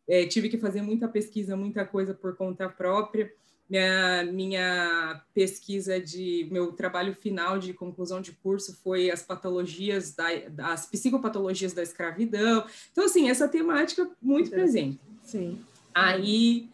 [0.10, 3.32] É, tive que fazer muita pesquisa, muita coisa por conta própria
[3.70, 10.28] minha, minha pesquisa de meu trabalho final de conclusão de curso foi as patologias da,
[10.72, 12.66] as psicopatologias da escravidão.
[12.92, 15.00] Então assim, essa temática muito presente.
[15.24, 15.60] Sim.
[15.94, 16.70] Aí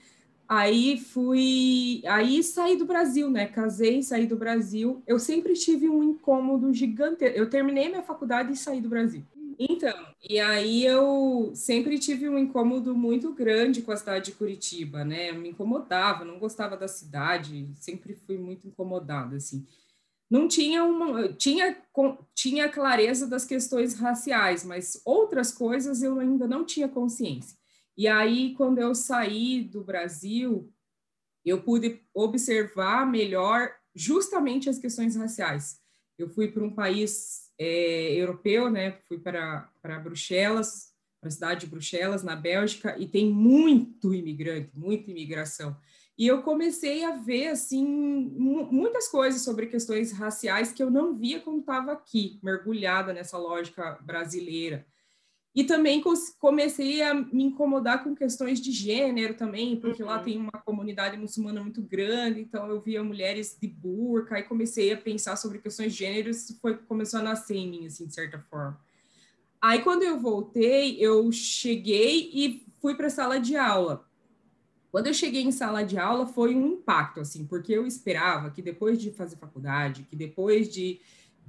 [0.48, 3.48] aí fui, aí saí do Brasil, né?
[3.48, 5.02] Casei, saí do Brasil.
[5.06, 7.24] Eu sempre tive um incômodo gigante.
[7.24, 9.24] Eu terminei minha faculdade e saí do Brasil.
[9.58, 15.06] Então, e aí eu sempre tive um incômodo muito grande com a cidade de Curitiba,
[15.06, 15.30] né?
[15.30, 19.66] Eu me incomodava, não gostava da cidade, sempre fui muito incomodada, assim.
[20.30, 21.78] Não tinha uma, tinha,
[22.34, 27.58] tinha clareza das questões raciais, mas outras coisas eu ainda não tinha consciência.
[27.98, 30.70] E aí, quando eu saí do Brasil,
[31.46, 35.80] eu pude observar melhor justamente as questões raciais.
[36.18, 38.92] Eu fui para um país é, europeu, né?
[39.08, 44.70] Fui para, para Bruxelas, para a cidade de Bruxelas, na Bélgica, e tem muito imigrante,
[44.74, 45.76] muita imigração.
[46.18, 51.42] E eu comecei a ver, assim, muitas coisas sobre questões raciais que eu não via
[51.42, 54.86] quando estava aqui, mergulhada nessa lógica brasileira.
[55.56, 56.04] E também
[56.38, 60.10] comecei a me incomodar com questões de gênero também, porque uhum.
[60.10, 64.92] lá tem uma comunidade muçulmana muito grande, então eu via mulheres de burca e comecei
[64.92, 68.14] a pensar sobre questões de gênero, isso foi começou a nascer em mim assim, de
[68.14, 68.78] certa forma.
[69.62, 74.06] Aí quando eu voltei, eu cheguei e fui para a sala de aula.
[74.92, 78.62] Quando eu cheguei em sala de aula foi um impacto assim, porque eu esperava que
[78.62, 81.00] depois de fazer faculdade, que depois de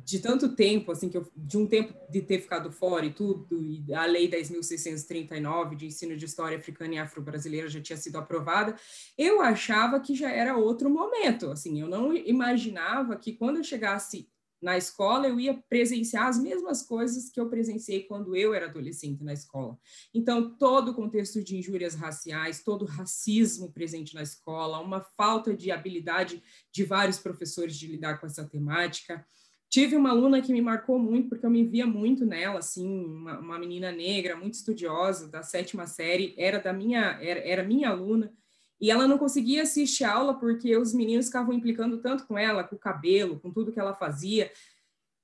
[0.04, 3.64] de tanto tempo, assim, que eu, de um tempo de ter ficado fora e tudo,
[3.64, 8.76] e a Lei 10.639 de ensino de história africana e afro-brasileira já tinha sido aprovada,
[9.18, 14.28] eu achava que já era outro momento, assim, eu não imaginava que quando eu chegasse
[14.60, 19.22] na escola eu ia presenciar as mesmas coisas que eu presenciei quando eu era adolescente
[19.22, 19.78] na escola.
[20.14, 25.54] Então, todo o contexto de injúrias raciais, todo o racismo presente na escola, uma falta
[25.54, 29.24] de habilidade de vários professores de lidar com essa temática,
[29.68, 33.38] Tive uma aluna que me marcou muito, porque eu me via muito nela, assim, uma,
[33.38, 38.32] uma menina negra, muito estudiosa, da sétima série, era da minha, era, era minha aluna,
[38.80, 42.62] e ela não conseguia assistir a aula porque os meninos ficavam implicando tanto com ela,
[42.62, 44.50] com o cabelo, com tudo que ela fazia,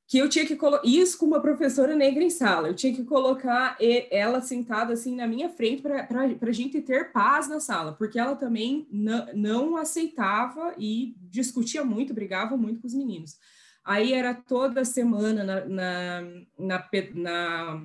[0.08, 3.04] que eu tinha que colocar isso com uma professora negra em sala, eu tinha que
[3.04, 3.78] colocar
[4.10, 6.06] ela sentada assim na minha frente para
[6.40, 12.12] a gente ter paz na sala, porque ela também não, não aceitava e discutia muito,
[12.12, 13.38] brigava muito com os meninos.
[13.84, 16.20] Aí era toda semana na, na,
[16.58, 17.82] na, na,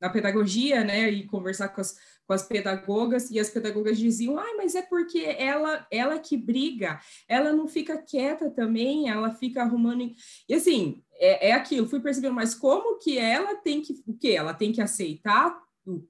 [0.00, 4.54] na pedagogia, né, e conversar com as, com as pedagogas, e as pedagogas diziam, ah,
[4.56, 10.12] mas é porque ela, ela que briga, ela não fica quieta também, ela fica arrumando...
[10.48, 14.02] E assim, é, é aquilo, fui percebendo, mas como que ela tem que...
[14.06, 14.32] O que?
[14.34, 15.60] Ela tem que aceitar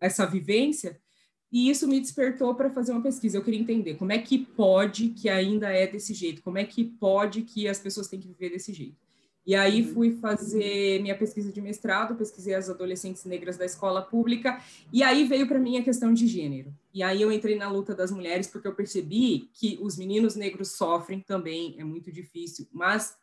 [0.00, 1.00] essa vivência?
[1.52, 3.36] E isso me despertou para fazer uma pesquisa.
[3.36, 6.84] Eu queria entender como é que pode que ainda é desse jeito, como é que
[6.84, 8.96] pode que as pessoas têm que viver desse jeito.
[9.46, 9.94] E aí uhum.
[9.94, 15.24] fui fazer minha pesquisa de mestrado, pesquisei as adolescentes negras da escola pública, e aí
[15.24, 16.72] veio para mim a questão de gênero.
[16.92, 20.72] E aí eu entrei na luta das mulheres porque eu percebi que os meninos negros
[20.72, 23.16] sofrem também, é muito difícil, mas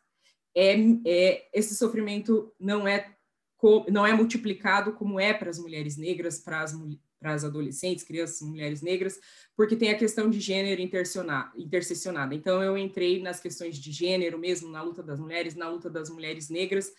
[0.54, 0.74] é,
[1.06, 3.14] é esse sofrimento não é
[3.90, 6.72] não é multiplicado como é para as mulheres negras, para as
[7.18, 9.18] para as adolescentes, crianças, mulheres negras,
[9.56, 12.34] porque tem a questão de gênero interseccionada.
[12.34, 16.08] Então, eu entrei nas questões de gênero mesmo, na luta das mulheres, na luta das
[16.10, 16.92] mulheres negras,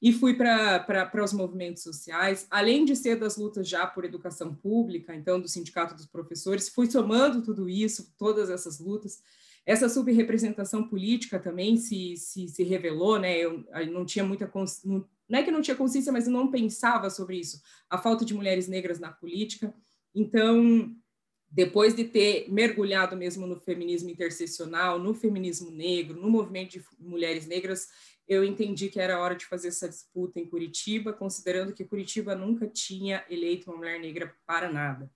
[0.00, 5.14] e fui para os movimentos sociais, além de ser das lutas já por educação pública,
[5.14, 9.22] então, do Sindicato dos Professores, fui somando tudo isso, todas essas lutas.
[9.64, 13.36] Essa subrepresentação política também se, se, se revelou, né?
[13.36, 14.50] Eu, não tinha muita
[14.84, 17.60] não, não é que não tinha consciência, mas eu não pensava sobre isso,
[17.90, 19.74] a falta de mulheres negras na política.
[20.14, 20.94] Então,
[21.50, 27.46] depois de ter mergulhado mesmo no feminismo interseccional, no feminismo negro, no movimento de mulheres
[27.46, 27.88] negras,
[28.28, 32.66] eu entendi que era hora de fazer essa disputa em Curitiba, considerando que Curitiba nunca
[32.66, 35.10] tinha eleito uma mulher negra para nada.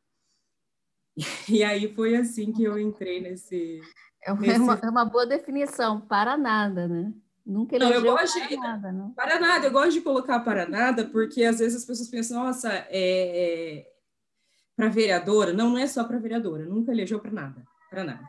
[1.48, 3.80] E aí foi assim que eu entrei nesse.
[4.22, 4.86] É uma, nesse...
[4.86, 7.12] é uma boa definição, para nada, né?
[7.50, 9.10] Nunca não, eu gosto para de, nada, não.
[9.10, 12.72] Para nada, eu gosto de colocar para nada, porque às vezes as pessoas pensam, nossa,
[12.72, 13.86] é, é
[14.76, 15.52] para vereadora.
[15.52, 18.28] Não, não é só para vereadora, nunca elegeu para nada, para nada.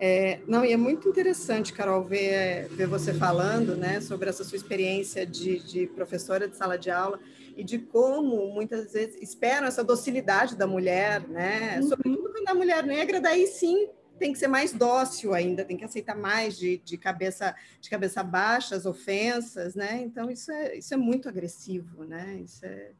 [0.00, 4.56] É, não, e é muito interessante, Carol, ver, ver você falando né, sobre essa sua
[4.56, 7.20] experiência de, de professora de sala de aula
[7.54, 11.80] e de como muitas vezes esperam essa docilidade da mulher, né?
[11.80, 11.88] Uhum.
[11.88, 13.88] Sobretudo quando a mulher negra, daí sim
[14.18, 18.22] tem que ser mais dócil ainda, tem que aceitar mais de, de cabeça de cabeça
[18.22, 20.00] baixa as ofensas, né?
[20.02, 22.40] Então isso é, isso é muito agressivo, né?
[22.44, 22.92] Isso é,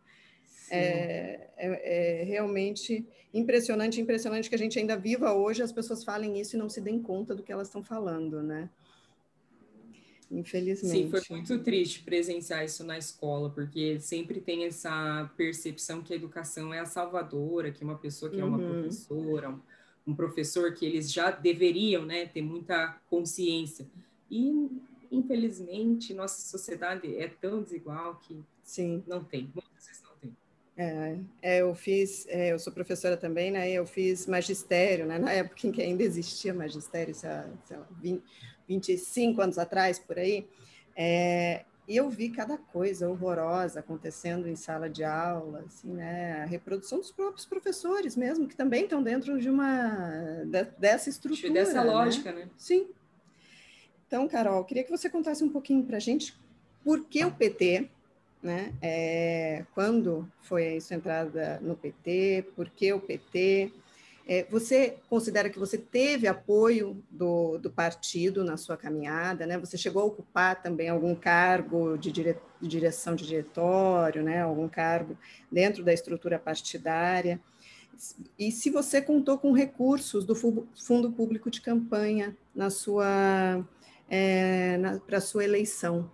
[0.70, 6.40] é, é, é, realmente impressionante, impressionante que a gente ainda viva hoje, as pessoas falem
[6.40, 8.68] isso e não se deem conta do que elas estão falando, né?
[10.30, 11.04] Infelizmente.
[11.04, 16.16] Sim, foi muito triste presenciar isso na escola, porque sempre tem essa percepção que a
[16.16, 18.68] educação é a salvadora, que uma pessoa que é uma uhum.
[18.68, 19.58] professora,
[20.09, 23.86] um, professor que eles já deveriam né, ter muita consciência.
[24.30, 24.70] E,
[25.11, 29.02] infelizmente, nossa sociedade é tão desigual que Sim.
[29.06, 29.50] não tem.
[30.80, 33.68] É, é, eu fiz, é, eu sou professora também, né?
[33.68, 35.18] Eu fiz magistério, né?
[35.18, 38.22] Na época em que ainda existia magistério, sei lá, sei lá 20,
[38.68, 40.46] 25 anos atrás, por aí.
[40.94, 46.43] É, e eu vi cada coisa horrorosa acontecendo em sala de aula, assim, né?
[46.43, 51.53] A reprodução dos próprios professores mesmo, que também estão dentro de uma de, dessa estrutura,
[51.53, 51.91] dessa né?
[51.91, 52.49] lógica, né?
[52.57, 52.89] Sim.
[54.07, 56.36] Então, Carol, queria que você contasse um pouquinho para a gente
[56.84, 57.89] por que o PT
[58.43, 58.72] né?
[58.80, 63.72] É, quando foi a sua entrada no PT, por que o PT?
[64.30, 69.56] É, você considera que você teve apoio do, do partido na sua caminhada, né?
[69.56, 74.42] Você chegou a ocupar também algum cargo de, dire, direção de diretório, né?
[74.42, 75.16] Algum cargo
[75.50, 77.40] dentro da estrutura partidária?
[78.38, 83.64] E se você contou com recursos do Fundo Público de Campanha na sua
[84.10, 86.10] é, para sua eleição?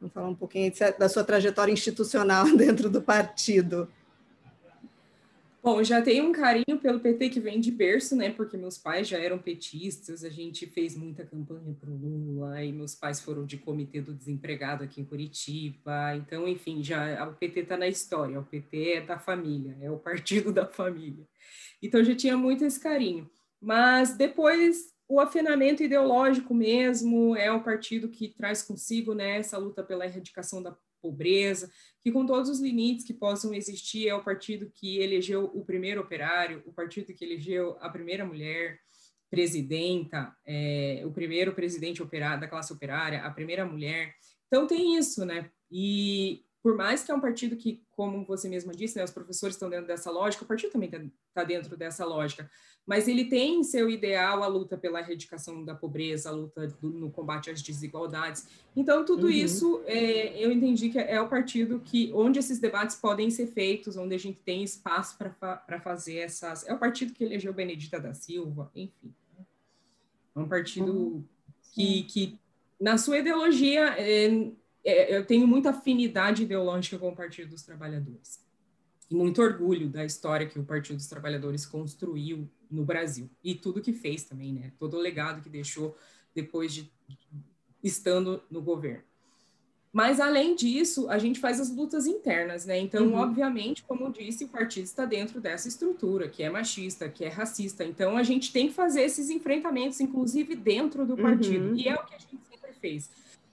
[0.00, 3.86] Vamos falar um pouquinho da sua trajetória institucional dentro do partido.
[5.62, 8.30] Bom, já tenho um carinho pelo PT que vem de berço, né?
[8.30, 12.72] Porque meus pais já eram petistas, a gente fez muita campanha para o Lula, e
[12.72, 16.16] meus pais foram de comitê do desempregado aqui em Curitiba.
[16.16, 19.98] Então, enfim, já o PT está na história, o PT é da família, é o
[19.98, 21.28] partido da família.
[21.82, 23.30] Então, já tinha muito esse carinho.
[23.60, 29.82] Mas depois o afinamento ideológico mesmo é o partido que traz consigo né, essa luta
[29.82, 31.70] pela erradicação da pobreza,
[32.02, 36.00] que com todos os limites que possam existir é o partido que elegeu o primeiro
[36.00, 38.78] operário, o partido que elegeu a primeira mulher
[39.30, 44.14] presidenta, é, o primeiro presidente operário, da classe operária, a primeira mulher.
[44.46, 45.50] Então tem isso, né?
[45.70, 49.54] E por mais que é um partido que, como você mesma disse, né, os professores
[49.54, 51.00] estão dentro dessa lógica, o partido também está
[51.32, 52.50] tá dentro dessa lógica,
[52.86, 56.90] mas ele tem em seu ideal a luta pela erradicação da pobreza, a luta do,
[56.90, 58.48] no combate às desigualdades.
[58.74, 59.32] Então, tudo uhum.
[59.32, 63.96] isso é, eu entendi que é o partido que onde esses debates podem ser feitos,
[63.96, 66.66] onde a gente tem espaço para fazer essas.
[66.66, 69.14] É o partido que elegeu Benedita da Silva, enfim.
[70.34, 71.24] É um partido uhum.
[71.72, 72.38] que, que,
[72.80, 74.50] na sua ideologia, é,
[74.84, 78.40] é, eu tenho muita afinidade ideológica com o Partido dos Trabalhadores.
[79.10, 83.28] E muito orgulho da história que o Partido dos Trabalhadores construiu no Brasil.
[83.42, 84.72] E tudo que fez também, né?
[84.78, 85.96] Todo o legado que deixou
[86.34, 86.90] depois de
[87.82, 89.02] estando no governo.
[89.92, 92.78] Mas, além disso, a gente faz as lutas internas, né?
[92.78, 93.14] Então, uhum.
[93.14, 97.28] obviamente, como eu disse, o partido está dentro dessa estrutura, que é machista, que é
[97.28, 97.84] racista.
[97.84, 101.70] Então, a gente tem que fazer esses enfrentamentos, inclusive dentro do partido.
[101.70, 101.76] Uhum.
[101.76, 103.10] E é o que a gente sempre fez.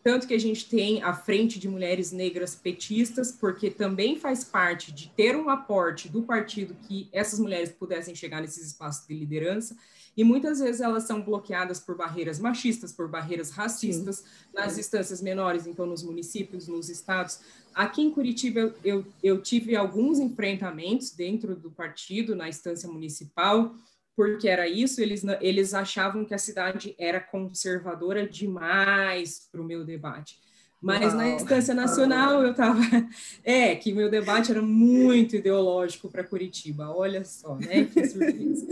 [0.07, 4.89] Tanto que a gente tem a Frente de Mulheres Negras Petistas, porque também faz parte
[4.89, 9.75] de ter um aporte do partido que essas mulheres pudessem chegar nesses espaços de liderança.
[10.15, 14.25] E muitas vezes elas são bloqueadas por barreiras machistas, por barreiras racistas, Sim.
[14.53, 17.41] nas instâncias menores, então nos municípios, nos estados.
[17.75, 23.75] Aqui em Curitiba, eu, eu tive alguns enfrentamentos dentro do partido, na instância municipal,
[24.17, 29.85] porque era isso, eles, eles achavam que a cidade era conservadora demais para o meu
[29.85, 30.39] debate.
[30.81, 31.17] Mas Uau.
[31.17, 32.79] na instância nacional eu estava.
[33.43, 37.85] É, que meu debate era muito ideológico para Curitiba, olha só, né?
[37.85, 38.67] Que surpresa.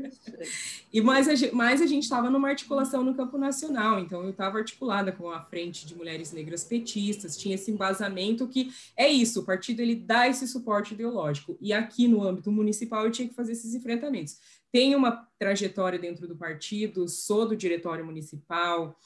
[0.92, 4.58] e mais a, mais a gente estava numa articulação no campo nacional, então eu estava
[4.58, 9.44] articulada com a Frente de Mulheres Negras Petistas, tinha esse embasamento que é isso, o
[9.44, 11.58] partido ele dá esse suporte ideológico.
[11.60, 14.38] E aqui no âmbito municipal eu tinha que fazer esses enfrentamentos
[14.72, 18.96] tenho uma trajetória dentro do partido, sou do diretório municipal,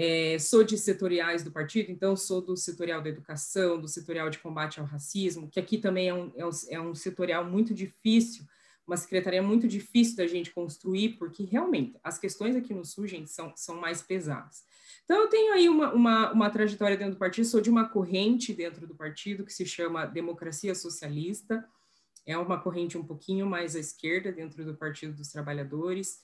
[0.00, 4.38] É, sou de setoriais do partido, então sou do setorial da educação, do setorial de
[4.38, 8.44] combate ao racismo, que aqui também é um, é um, é um setorial muito difícil,
[8.86, 13.28] uma secretaria muito difícil da gente construir, porque realmente as questões aqui no Sul, gente,
[13.28, 14.62] são, são mais pesadas.
[15.04, 18.54] Então, eu tenho aí uma, uma, uma trajetória dentro do partido, sou de uma corrente
[18.54, 21.66] dentro do partido que se chama Democracia Socialista,
[22.28, 26.20] é uma corrente um pouquinho mais à esquerda dentro do Partido dos Trabalhadores,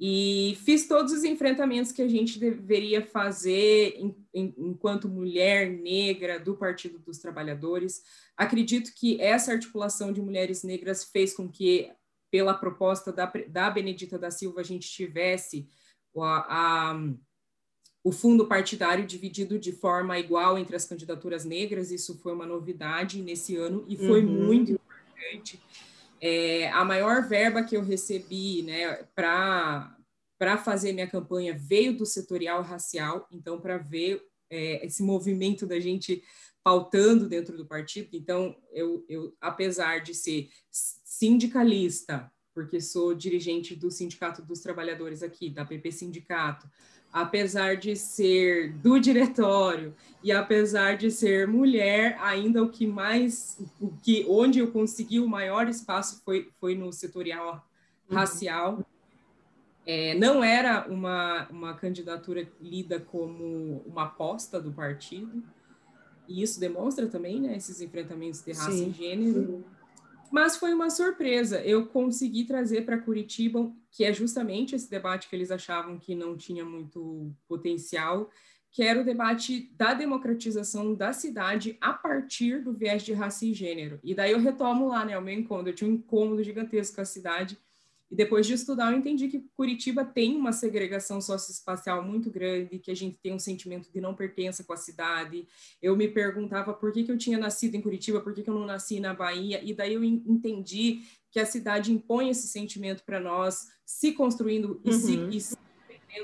[0.00, 6.40] e fiz todos os enfrentamentos que a gente deveria fazer em, em, enquanto mulher negra
[6.40, 8.02] do Partido dos Trabalhadores.
[8.36, 11.92] Acredito que essa articulação de mulheres negras fez com que,
[12.30, 15.68] pela proposta da, da Benedita da Silva, a gente tivesse
[16.16, 16.98] a, a
[18.02, 23.22] o fundo partidário dividido de forma igual entre as candidaturas negras, isso foi uma novidade
[23.22, 24.44] nesse ano e foi uhum.
[24.44, 24.78] muito
[25.14, 25.60] importante.
[26.20, 32.62] É, a maior verba que eu recebi né, para fazer minha campanha veio do setorial
[32.62, 36.22] racial, então, para ver é, esse movimento da gente
[36.62, 38.08] pautando dentro do partido.
[38.14, 45.50] Então, eu, eu, apesar de ser sindicalista, porque sou dirigente do Sindicato dos Trabalhadores aqui,
[45.50, 46.66] da PP Sindicato,
[47.14, 53.88] apesar de ser do diretório e apesar de ser mulher, ainda o que mais, o
[54.02, 57.64] que onde eu consegui o maior espaço foi, foi no setorial
[58.10, 58.16] uhum.
[58.16, 58.84] racial.
[59.86, 65.40] É, não era uma, uma candidatura lida como uma aposta do partido,
[66.26, 68.88] e isso demonstra também né, esses enfrentamentos de raça Sim.
[68.88, 69.64] e gênero.
[70.34, 71.60] Mas foi uma surpresa.
[71.60, 76.36] Eu consegui trazer para Curitiba, que é justamente esse debate que eles achavam que não
[76.36, 78.28] tinha muito potencial,
[78.72, 83.54] que era o debate da democratização da cidade a partir do viés de raça e
[83.54, 84.00] gênero.
[84.02, 85.70] E daí eu retomo lá, né, o meu incômodo.
[85.70, 87.56] Eu tinha um incômodo gigantesco com a cidade
[88.14, 92.92] e depois de estudar, eu entendi que Curitiba tem uma segregação socioespacial muito grande, que
[92.92, 95.48] a gente tem um sentimento de não pertença com a cidade.
[95.82, 98.54] Eu me perguntava por que, que eu tinha nascido em Curitiba, por que, que eu
[98.54, 101.02] não nasci na Bahia, e daí eu entendi
[101.32, 104.96] que a cidade impõe esse sentimento para nós, se construindo e, uhum.
[104.96, 105.56] se, e se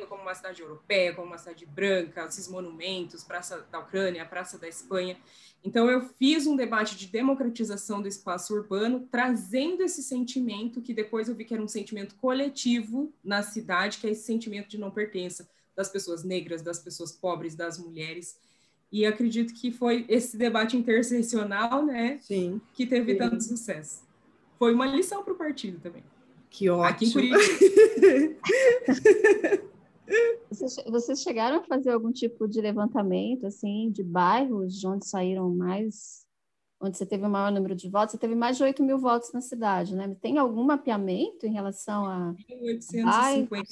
[0.07, 4.69] como uma cidade europeia, como uma cidade branca, esses monumentos, Praça da Ucrânia, Praça da
[4.69, 5.17] Espanha.
[5.63, 11.29] Então, eu fiz um debate de democratização do espaço urbano, trazendo esse sentimento, que depois
[11.29, 14.91] eu vi que era um sentimento coletivo na cidade, que é esse sentimento de não
[14.91, 18.39] pertença das pessoas negras, das pessoas pobres, das mulheres.
[18.91, 22.61] E acredito que foi esse debate interseccional, né, Sim.
[22.75, 23.19] que teve Sim.
[23.19, 24.03] tanto sucesso.
[24.59, 26.03] Foi uma lição para o partido também.
[26.51, 26.85] Que ótimo.
[26.85, 27.39] Aqui em Curitiba.
[30.87, 36.27] Vocês, chegaram a fazer algum tipo de levantamento, assim, de bairros de onde saíram mais,
[36.81, 38.13] onde você teve o maior número de votos?
[38.13, 40.17] Você teve mais de 8 mil votos na cidade, né?
[40.21, 42.35] Tem algum mapeamento em relação a.
[42.51, 43.65] 1.853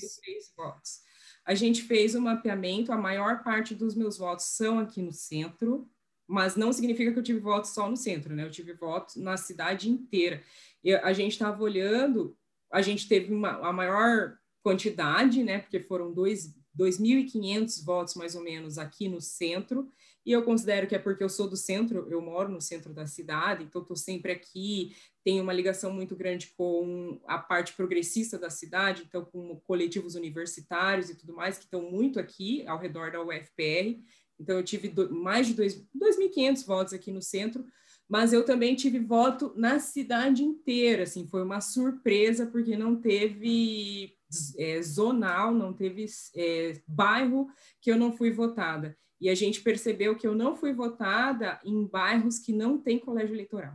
[0.57, 1.01] votos.
[1.45, 5.89] A gente fez um mapeamento, a maior parte dos meus votos são aqui no centro,
[6.26, 8.45] mas não significa que eu tive votos só no centro, né?
[8.45, 10.43] Eu tive votos na cidade inteira.
[10.84, 12.36] E a gente estava olhando,
[12.70, 18.78] a gente teve uma, a maior quantidade, né, porque foram 2.500 votos mais ou menos
[18.78, 19.88] aqui no centro,
[20.26, 23.06] e eu considero que é porque eu sou do centro, eu moro no centro da
[23.06, 24.94] cidade, então estou sempre aqui,
[25.24, 31.09] tenho uma ligação muito grande com a parte progressista da cidade, então com coletivos universitários
[31.09, 33.98] e tudo mais, que estão muito aqui ao redor da UFPR,
[34.38, 37.64] então eu tive do, mais de 2.500 votos aqui no centro,
[38.09, 44.17] mas eu também tive voto na cidade inteira, assim, foi uma surpresa, porque não teve
[44.58, 46.06] é, zonal, não teve
[46.36, 47.48] é, bairro
[47.80, 48.96] que eu não fui votada.
[49.20, 53.34] E a gente percebeu que eu não fui votada em bairros que não tem colégio
[53.34, 53.74] eleitoral.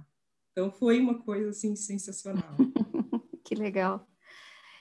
[0.52, 2.56] Então foi uma coisa assim sensacional.
[3.44, 4.08] que legal.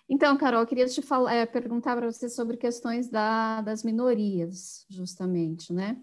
[0.09, 5.73] Então, Carol, queria te falar, é, perguntar para você sobre questões da, das minorias, justamente,
[5.73, 5.99] né?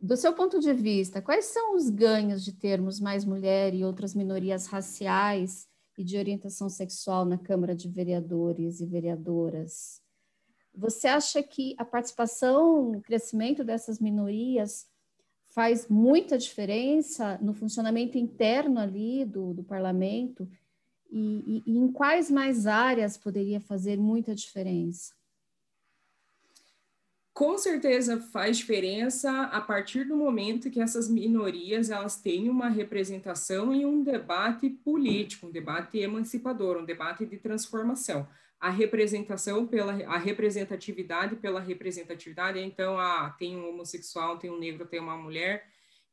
[0.00, 4.14] Do seu ponto de vista, quais são os ganhos de termos mais mulher e outras
[4.14, 5.66] minorias raciais
[5.96, 10.02] e de orientação sexual na Câmara de Vereadores e Vereadoras.
[10.74, 14.86] Você acha que a participação, o crescimento dessas minorias
[15.48, 20.46] faz muita diferença no funcionamento interno ali do, do parlamento?
[21.10, 25.15] E, e, e em quais mais áreas poderia fazer muita diferença?
[27.36, 33.74] Com certeza faz diferença a partir do momento que essas minorias elas têm uma representação
[33.74, 38.26] e um debate político, um debate emancipador, um debate de transformação.
[38.58, 44.86] A representação pela a representatividade pela representatividade, então ah, tem um homossexual, tem um negro,
[44.86, 45.66] tem uma mulher,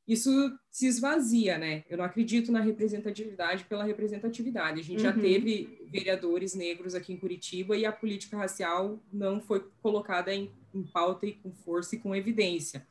[0.05, 0.29] isso
[0.69, 1.85] se esvazia, né?
[1.89, 4.81] Eu não acredito na representatividade pela representatividade.
[4.81, 5.05] A gente uhum.
[5.05, 10.51] já teve vereadores negros aqui em Curitiba e a política racial não foi colocada em
[10.73, 12.85] em pauta e com força e com evidência.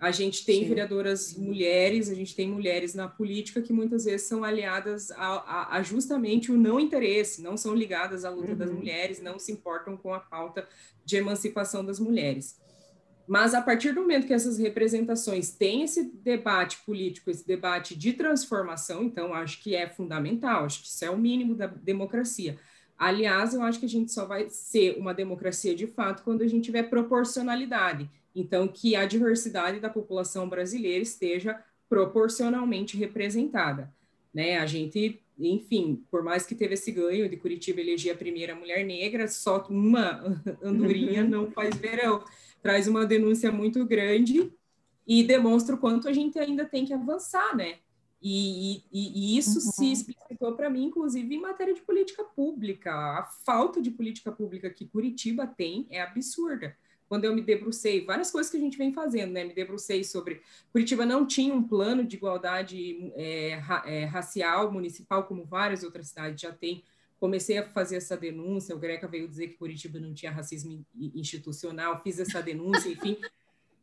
[0.00, 0.68] A gente tem Sim.
[0.68, 5.76] vereadoras mulheres, a gente tem mulheres na política que muitas vezes são aliadas a, a,
[5.76, 8.56] a justamente o não interesse, não são ligadas à luta uhum.
[8.56, 10.66] das mulheres, não se importam com a pauta
[11.04, 12.58] de emancipação das mulheres.
[13.28, 18.12] Mas a partir do momento que essas representações têm esse debate político, esse debate de
[18.14, 22.58] transformação, então acho que é fundamental, acho que isso é o mínimo da democracia.
[23.00, 26.46] Aliás, eu acho que a gente só vai ser uma democracia de fato quando a
[26.46, 28.10] gente tiver proporcionalidade.
[28.36, 33.90] Então, que a diversidade da população brasileira esteja proporcionalmente representada.
[34.34, 34.58] Né?
[34.58, 38.84] A gente, enfim, por mais que teve esse ganho de Curitiba eleger a primeira mulher
[38.84, 40.22] negra, só uma
[40.62, 42.22] andorinha não faz verão
[42.62, 44.52] traz uma denúncia muito grande
[45.06, 47.78] e demonstra o quanto a gente ainda tem que avançar, né?
[48.22, 49.72] E, e, e isso uhum.
[49.72, 52.92] se explicitou para mim, inclusive, em matéria de política pública.
[52.92, 56.76] A falta de política pública que Curitiba tem é absurda.
[57.08, 59.42] Quando eu me debrucei, várias coisas que a gente vem fazendo, né?
[59.42, 60.42] Me debrucei sobre.
[60.70, 66.08] Curitiba não tinha um plano de igualdade é, ra, é, racial municipal, como várias outras
[66.08, 66.84] cidades já têm
[67.20, 70.82] comecei a fazer essa denúncia, o Greca veio dizer que Curitiba não tinha racismo
[71.14, 73.18] institucional, fiz essa denúncia, enfim,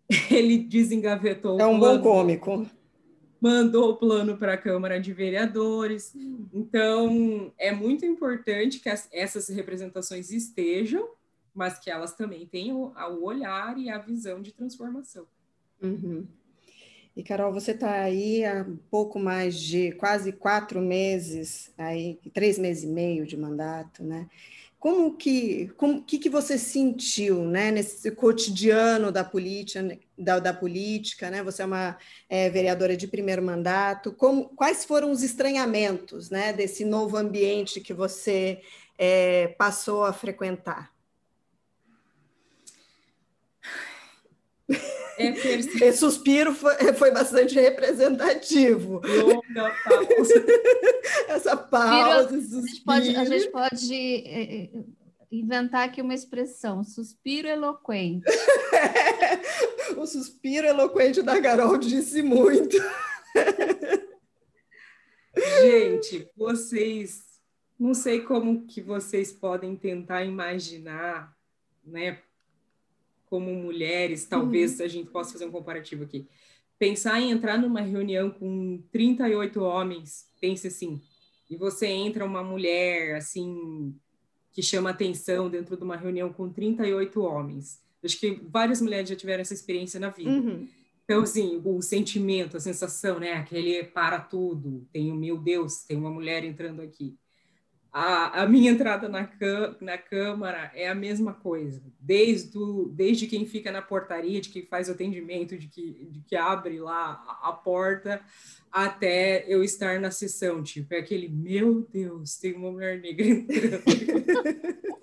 [0.32, 1.60] ele desengavetou.
[1.62, 2.66] É um bom cômico.
[3.40, 6.14] Mandou o plano para a Câmara de Vereadores.
[6.54, 11.08] Então, é muito importante que as, essas representações estejam,
[11.54, 15.28] mas que elas também tenham o olhar e a visão de transformação.
[15.82, 16.26] Uhum.
[17.16, 22.84] E Carol, você está aí há pouco mais de quase quatro meses, aí três meses
[22.84, 24.30] e meio de mandato, né?
[24.80, 31.32] Como que, como que, que você sentiu, né, nesse cotidiano da política, da, da política,
[31.32, 31.42] né?
[31.44, 31.98] Você é uma
[32.30, 34.12] é, vereadora de primeiro mandato.
[34.12, 38.62] Como, quais foram os estranhamentos, né, desse novo ambiente que você
[38.98, 40.94] é, passou a frequentar?
[45.18, 45.30] É
[45.88, 49.02] Esse suspiro foi, foi bastante representativo.
[49.04, 50.46] Longa pausa.
[51.28, 54.70] Essa pausa, a gente pode, a gente pode é, é,
[55.32, 58.26] inventar aqui uma expressão, suspiro eloquente.
[59.98, 62.78] o suspiro eloquente da Carol disse muito.
[65.62, 67.24] Gente, vocês,
[67.80, 71.36] não sei como que vocês podem tentar imaginar,
[71.84, 72.20] né,
[73.30, 74.86] como mulheres, talvez uhum.
[74.86, 76.28] a gente possa fazer um comparativo aqui.
[76.80, 81.02] Pensar em entrar numa reunião com 38 homens, pense assim,
[81.50, 83.96] e você entra uma mulher assim
[84.52, 87.82] que chama atenção dentro de uma reunião com 38 homens.
[88.04, 90.30] Acho que várias mulheres já tiveram essa experiência na vida.
[90.30, 90.68] Uhum.
[91.04, 93.34] Então, assim, o sentimento, a sensação, né?
[93.34, 97.18] Aquele para tudo, tem o meu Deus, tem uma mulher entrando aqui
[98.00, 99.28] a, a minha entrada na,
[99.82, 104.62] na Câmara é a mesma coisa, desde, o, desde quem fica na portaria, de quem
[104.62, 108.22] faz o atendimento, de que, de que abre lá a, a porta,
[108.72, 113.84] até eu estar na sessão, tipo, é aquele, meu Deus, tem uma mulher negra entrando.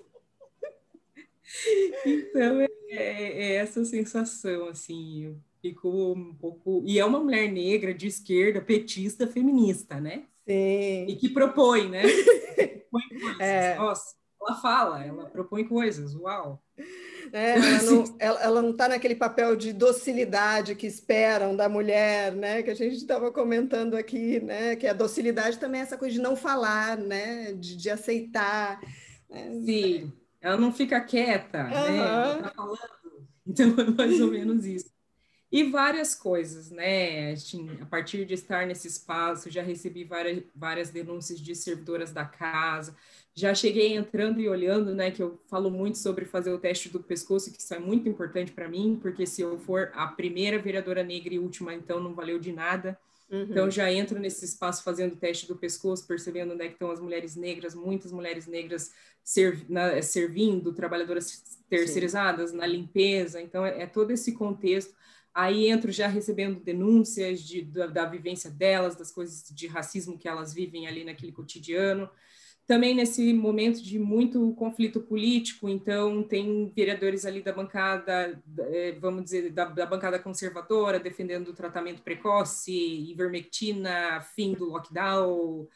[2.05, 6.81] então, é, é, é, essa sensação, assim, eu fico um pouco...
[6.85, 10.23] E é uma mulher negra, de esquerda, petista, feminista, né?
[10.47, 11.07] Sim.
[11.09, 12.03] E que propõe, né?
[12.99, 13.39] propõe coisas.
[13.39, 13.75] É.
[13.75, 16.61] Nossa, ela fala, ela propõe coisas, uau.
[17.33, 17.55] É,
[18.19, 22.61] ela, não, está naquele papel de docilidade que esperam da mulher, né?
[22.61, 24.75] Que a gente estava comentando aqui, né?
[24.75, 27.53] Que a docilidade também é essa coisa de não falar, né?
[27.53, 28.79] De, de aceitar.
[29.29, 29.51] Né?
[29.65, 31.69] Sim, ela não fica quieta, uhum.
[31.69, 31.97] né?
[31.97, 32.79] Ela tá falando.
[33.47, 34.94] Então é mais ou menos isso.
[35.55, 37.31] E várias coisas, né?
[37.31, 42.25] Assim, a partir de estar nesse espaço, já recebi várias, várias denúncias de servidoras da
[42.25, 42.93] casa,
[43.33, 45.11] já cheguei entrando e olhando, né?
[45.11, 48.51] Que eu falo muito sobre fazer o teste do pescoço, que isso é muito importante
[48.51, 52.37] para mim, porque se eu for a primeira vereadora negra e última, então não valeu
[52.37, 52.99] de nada.
[53.31, 53.43] Uhum.
[53.43, 56.91] Então já entro nesse espaço fazendo o teste do pescoço, percebendo onde é que estão
[56.91, 58.91] as mulheres negras, muitas mulheres negras
[59.23, 62.57] serv na, servindo, trabalhadoras terceirizadas Sim.
[62.57, 63.41] na limpeza.
[63.41, 64.93] Então é, é todo esse contexto
[65.35, 70.29] Aí entro já recebendo denúncias de, da, da, vivência delas, das coisas de racismo que
[70.29, 72.09] elas vivem ali naquele cotidiano.
[72.65, 79.25] Também nesse momento de muito conflito político, então tem vereadores ali da bancada, é, vamos
[79.25, 85.67] dizer, da, da bancada conservadora, defendendo o tratamento precoce, ivermectina, fim do lockdown,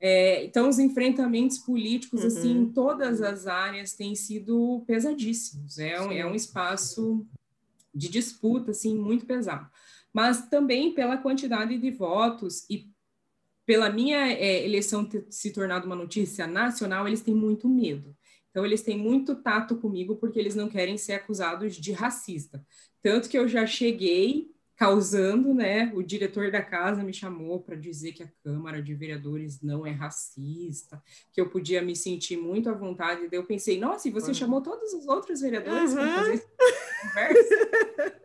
[0.00, 2.26] é, então, os enfrentamentos políticos, uhum.
[2.26, 5.78] assim, em todas as áreas têm sido pesadíssimos.
[5.78, 7.26] É um, é um espaço
[7.94, 9.70] de disputa, assim, muito pesado.
[10.12, 12.90] Mas também pela quantidade de votos e
[13.66, 18.14] pela minha é, eleição ter se tornado uma notícia nacional, eles têm muito medo.
[18.50, 22.64] Então, eles têm muito tato comigo porque eles não querem ser acusados de racista.
[23.02, 25.92] Tanto que eu já cheguei causando, né?
[25.94, 29.90] O diretor da casa me chamou para dizer que a Câmara de Vereadores não é
[29.90, 31.02] racista,
[31.32, 33.28] que eu podia me sentir muito à vontade.
[33.28, 34.34] Daí eu pensei, nossa, e você uhum.
[34.34, 35.96] chamou todos os outros vereadores uhum.
[35.96, 36.48] para fazer essa
[37.02, 38.20] conversa?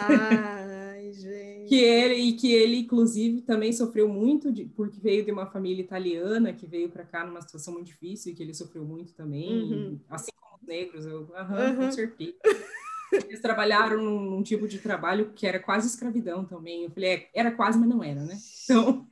[0.00, 1.68] Ai, gente.
[1.68, 5.82] Que ele, e que ele, inclusive, também sofreu muito, de, porque veio de uma família
[5.82, 9.72] italiana, que veio para cá numa situação muito difícil, e que ele sofreu muito também,
[9.72, 10.00] uhum.
[10.08, 12.36] assim como os negros, eu, aham, com certeza.
[13.12, 16.84] Eles trabalharam num, num, tipo de trabalho que era quase escravidão também.
[16.84, 18.38] Eu falei, é, era quase, mas não era, né?
[18.64, 19.06] Então,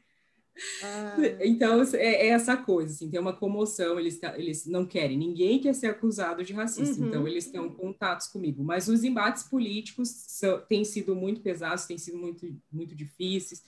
[0.82, 1.16] ah.
[1.40, 5.74] então é, é, essa coisa, assim, tem uma comoção, eles, eles não querem, ninguém quer
[5.74, 7.08] ser acusado de racista, uhum.
[7.08, 8.62] então eles têm contatos comigo.
[8.62, 13.62] Mas os embates políticos são, têm sido muito pesados, têm sido muito, muito difíceis.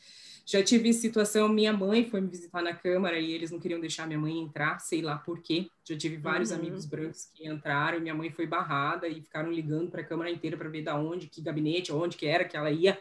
[0.44, 4.06] Já tive situação, minha mãe foi me visitar na Câmara e eles não queriam deixar
[4.06, 5.68] minha mãe entrar, sei lá por quê.
[5.84, 6.58] Já tive vários uhum.
[6.58, 10.56] amigos brancos que entraram, minha mãe foi barrada e ficaram ligando para a Câmara inteira
[10.56, 12.98] para ver da onde, que gabinete, onde que era que ela ia.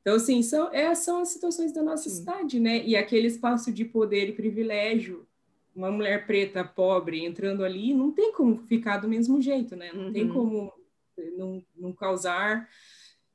[0.00, 2.16] Então, assim, são, é, são as situações da nossa Sim.
[2.16, 2.84] cidade, né?
[2.84, 5.26] E aquele espaço de poder e privilégio,
[5.74, 9.90] uma mulher preta, pobre, entrando ali, não tem como ficar do mesmo jeito, né?
[9.94, 10.12] Não uhum.
[10.12, 10.72] tem como
[11.36, 12.68] não, não causar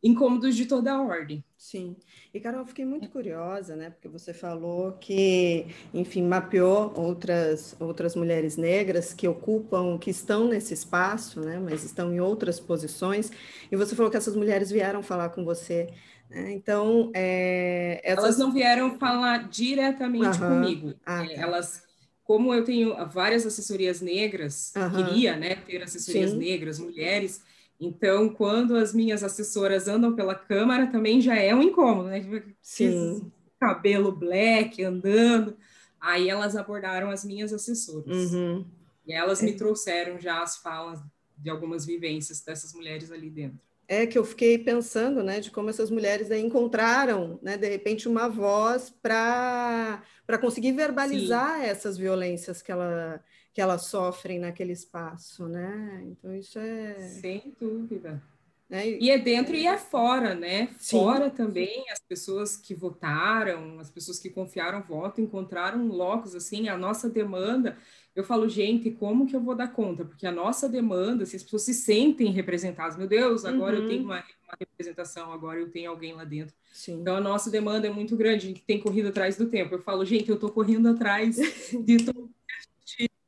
[0.02, 1.44] incômodos de toda a ordem.
[1.58, 1.96] Sim.
[2.34, 3.90] E, Carol, fiquei muito curiosa, né?
[3.90, 10.74] Porque você falou que, enfim, mapeou outras, outras mulheres negras que ocupam, que estão nesse
[10.74, 11.60] espaço, né?
[11.60, 13.32] Mas estão em outras posições.
[13.70, 15.90] E você falou que essas mulheres vieram falar com você.
[16.30, 16.54] Né?
[16.54, 18.24] Então, é, essas...
[18.24, 20.62] elas não vieram falar diretamente uhum.
[20.62, 20.94] comigo.
[21.06, 21.34] Ah, tá.
[21.34, 21.90] Elas
[22.30, 25.04] como eu tenho várias assessorias negras, uhum.
[25.04, 26.38] queria né, ter assessorias Sim.
[26.38, 27.42] negras, mulheres,
[27.80, 32.20] então, quando as minhas assessoras andam pela Câmara, também já é um incômodo, né?
[32.20, 33.32] Tipo, Sim.
[33.58, 35.56] Cabelo black, andando.
[36.00, 38.34] Aí elas abordaram as minhas assessoras.
[38.34, 38.66] Uhum.
[39.08, 39.46] E elas é.
[39.46, 41.00] me trouxeram já as falas
[41.38, 43.60] de algumas vivências dessas mulheres ali dentro.
[43.88, 48.30] É que eu fiquei pensando, né, de como essas mulheres encontraram, né, de repente uma
[48.30, 51.66] voz para para conseguir verbalizar Sim.
[51.66, 53.20] essas violências que ela
[53.60, 56.02] que elas sofrem naquele espaço, né?
[56.06, 58.24] Então isso é sem dúvida.
[58.70, 58.92] Né?
[58.92, 60.70] E é dentro e é fora, né?
[60.80, 60.98] Sim.
[60.98, 66.78] Fora também as pessoas que votaram, as pessoas que confiaram voto, encontraram locos assim, a
[66.78, 67.78] nossa demanda.
[68.16, 70.06] Eu falo, gente, como que eu vou dar conta?
[70.06, 73.84] Porque a nossa demanda, se as pessoas se sentem representadas, meu Deus, agora uhum.
[73.84, 76.56] eu tenho uma, uma, representação, agora eu tenho alguém lá dentro.
[76.72, 77.02] Sim.
[77.02, 79.76] Então a nossa demanda é muito grande, a gente tem corrido atrás do tempo.
[79.76, 81.98] Eu falo, gente, eu estou correndo atrás de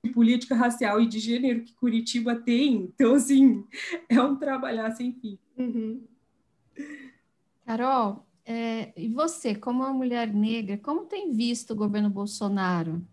[0.10, 2.92] política racial e de gênero que Curitiba tem.
[2.94, 3.64] Então, assim,
[4.10, 5.38] é um trabalhar sem fim.
[5.58, 6.04] Uhum.
[7.66, 13.06] Carol, é, e você, como uma mulher negra, como tem visto o governo Bolsonaro?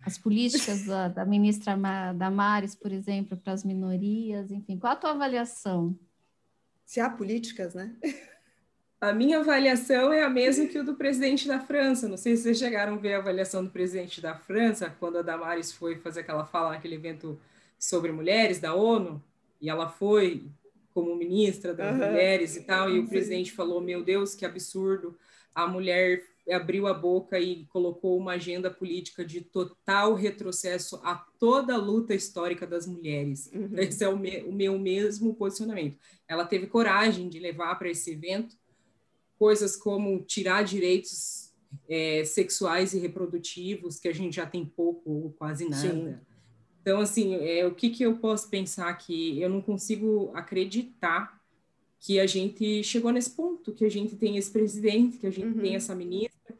[0.00, 1.76] As políticas da, da ministra
[2.14, 5.96] Damares, por exemplo, para as minorias, enfim, qual a tua avaliação?
[6.84, 7.96] Se há políticas, né?
[9.02, 12.06] A minha avaliação é a mesma que o do presidente da França.
[12.06, 15.22] Não sei se vocês chegaram a ver a avaliação do presidente da França, quando a
[15.22, 17.36] Damares foi fazer aquela fala naquele evento
[17.76, 19.20] sobre mulheres da ONU,
[19.60, 20.46] e ela foi
[20.94, 22.06] como ministra das uhum.
[22.06, 25.18] mulheres e tal, e o presidente falou: Meu Deus, que absurdo!
[25.52, 31.74] A mulher abriu a boca e colocou uma agenda política de total retrocesso a toda
[31.74, 33.50] a luta histórica das mulheres.
[33.52, 33.70] Uhum.
[33.78, 35.98] Esse é o, me, o meu mesmo posicionamento.
[36.28, 38.61] Ela teve coragem de levar para esse evento
[39.42, 41.52] coisas como tirar direitos
[41.88, 45.82] é, sexuais e reprodutivos, que a gente já tem pouco ou quase nada.
[45.82, 46.14] Sim.
[46.80, 49.40] Então, assim, é, o que, que eu posso pensar aqui?
[49.40, 51.40] Eu não consigo acreditar
[51.98, 55.56] que a gente chegou nesse ponto, que a gente tem esse presidente, que a gente
[55.56, 55.60] uhum.
[55.60, 56.54] tem essa ministra.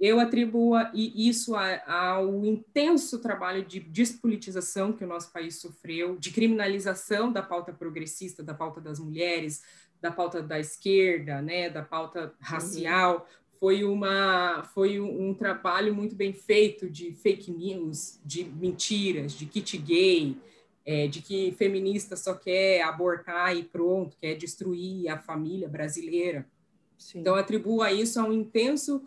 [0.00, 7.32] Eu atribuo isso ao intenso trabalho de despolitização que o nosso país sofreu, de criminalização
[7.32, 9.62] da pauta progressista, da pauta das mulheres,
[10.04, 13.58] da pauta da esquerda, né, da pauta racial, uhum.
[13.58, 19.46] foi uma foi um, um, trabalho muito bem feito de fake news, de mentiras, de
[19.46, 20.36] kit gay,
[20.84, 26.46] é, de que feminista só quer abortar e pronto, quer destruir a família brasileira.
[26.98, 27.20] Sim.
[27.20, 29.02] Então atribuo a isso a um intenso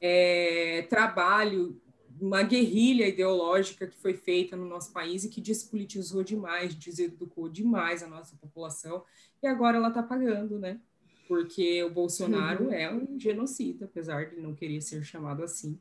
[0.00, 1.80] é, trabalho
[2.20, 8.02] uma guerrilha ideológica que foi feita no nosso país e que despolitizou demais, deseducou demais
[8.02, 9.04] a nossa população,
[9.42, 10.80] e agora ela está pagando, né?
[11.26, 12.72] Porque o Bolsonaro uhum.
[12.72, 15.78] é um genocida, apesar de não querer ser chamado assim.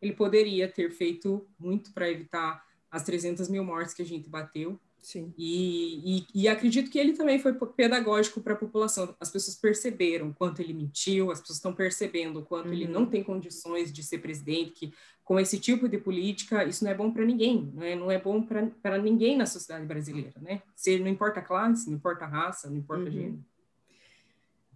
[0.00, 4.80] Ele poderia ter feito muito para evitar as 300 mil mortes que a gente bateu.
[5.06, 5.32] Sim.
[5.38, 9.14] E, e, e, acredito que ele também foi pedagógico para a população.
[9.20, 12.72] As pessoas perceberam quanto ele mentiu, as pessoas estão percebendo quanto uhum.
[12.72, 14.92] ele não tem condições de ser presidente, que
[15.22, 18.18] com esse tipo de política isso não é bom para ninguém, não é, não é
[18.18, 20.60] bom para ninguém na sociedade brasileira, né?
[20.74, 23.12] Se não importa a classe, não importa a raça, não importa uhum.
[23.12, 23.44] gênero.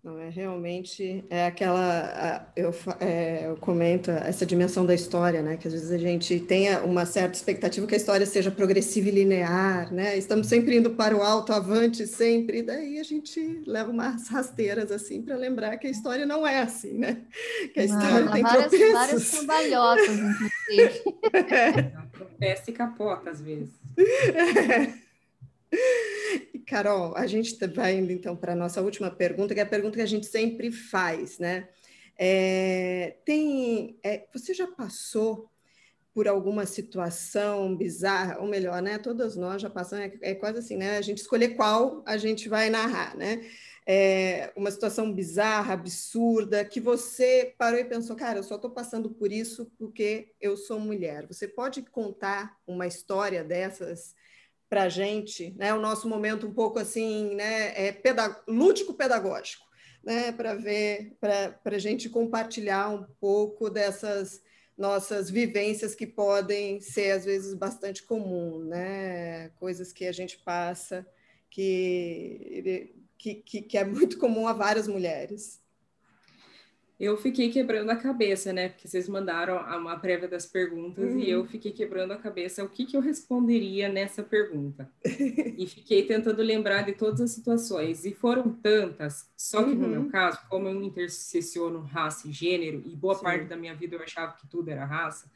[0.02, 5.58] Não é realmente é aquela eu, é, eu comento essa dimensão da história, né?
[5.58, 9.10] Que às vezes a gente tenha uma certa expectativa que a história seja progressiva e
[9.10, 10.16] linear, né?
[10.16, 12.60] Estamos sempre indo para o alto, avante, sempre.
[12.60, 16.62] E daí a gente leva umas rasteiras assim para lembrar que a história não é
[16.62, 17.18] assim, né?
[17.74, 18.92] Que a história não, tem várias, tropeços.
[18.92, 21.10] várias cambalhotas, inclusive.
[21.50, 21.72] É.
[22.12, 23.70] Tropeça e capota às vezes.
[23.98, 24.92] É.
[26.70, 29.66] Carol, a gente tá, vai indo então para a nossa última pergunta, que é a
[29.66, 31.68] pergunta que a gente sempre faz, né?
[32.16, 35.50] É, tem, é, você já passou
[36.14, 38.98] por alguma situação bizarra, ou melhor, né?
[38.98, 40.96] Todas nós já passamos, é, é quase assim, né?
[40.96, 43.44] A gente escolher qual a gente vai narrar, né?
[43.84, 49.10] É, uma situação bizarra, absurda, que você parou e pensou, cara, eu só estou passando
[49.10, 51.26] por isso porque eu sou mulher.
[51.26, 54.14] Você pode contar uma história dessas
[54.70, 55.74] para a gente, né?
[55.74, 57.88] O nosso momento um pouco assim, né?
[57.88, 59.66] É pedag lúdico pedagógico,
[60.02, 60.30] né?
[60.30, 64.40] Para ver, para a gente compartilhar um pouco dessas
[64.78, 69.50] nossas vivências que podem ser às vezes bastante comum, né?
[69.56, 71.04] Coisas que a gente passa
[71.50, 75.59] que, que, que é muito comum a várias mulheres
[77.00, 78.68] eu fiquei quebrando a cabeça, né?
[78.68, 81.18] Porque vocês mandaram uma prévia das perguntas uhum.
[81.18, 84.86] e eu fiquei quebrando a cabeça o que, que eu responderia nessa pergunta.
[85.02, 88.04] e fiquei tentando lembrar de todas as situações.
[88.04, 89.76] E foram tantas, só que uhum.
[89.76, 90.08] no meu uhum.
[90.10, 93.22] caso, como eu intercessiono raça e gênero, e boa Sim.
[93.22, 95.30] parte da minha vida eu achava que tudo era raça,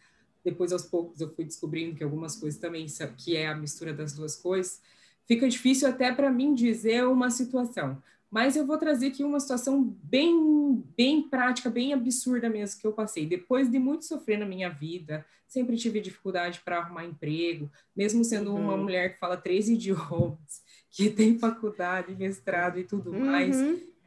[0.44, 2.86] depois aos poucos eu fui descobrindo que algumas coisas também
[3.16, 4.82] que é a mistura das duas coisas,
[5.26, 8.02] fica difícil até para mim dizer uma situação.
[8.31, 12.93] Mas eu vou trazer aqui uma situação bem, bem prática, bem absurda mesmo que eu
[12.93, 13.27] passei.
[13.27, 18.53] Depois de muito sofrer na minha vida, sempre tive dificuldade para arrumar emprego, mesmo sendo
[18.53, 18.61] uhum.
[18.61, 23.25] uma mulher que fala três idiomas, que tem faculdade, mestrado e tudo uhum.
[23.25, 23.57] mais.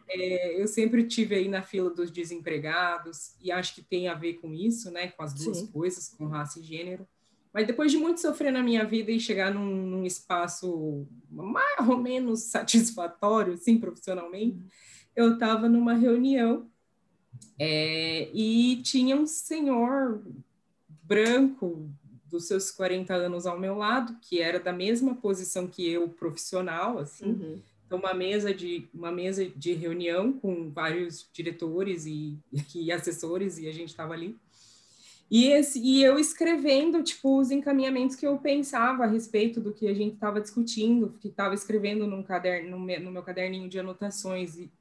[0.09, 4.35] É, eu sempre tive aí na fila dos desempregados e acho que tem a ver
[4.35, 5.09] com isso, né?
[5.09, 5.67] Com as duas Sim.
[5.67, 7.07] coisas, com raça e gênero.
[7.53, 11.97] Mas depois de muito sofrer na minha vida e chegar num, num espaço mais ou
[11.97, 14.57] menos satisfatório, assim, profissionalmente,
[15.15, 16.69] eu estava numa reunião
[17.59, 20.21] é, e tinha um senhor
[21.03, 21.89] branco
[22.29, 26.99] dos seus 40 anos ao meu lado, que era da mesma posição que eu, profissional,
[26.99, 27.27] assim.
[27.27, 27.61] Uhum.
[27.85, 32.37] Então, uma mesa de uma mesa de reunião com vários diretores e,
[32.75, 34.37] e assessores e a gente estava ali.
[35.29, 39.87] E, esse, e eu escrevendo, tipo, os encaminhamentos que eu pensava a respeito do que
[39.87, 43.77] a gente estava discutindo, que estava escrevendo num caderno, no meu, no meu caderninho de
[43.77, 44.57] anotações.
[44.57, 44.71] E,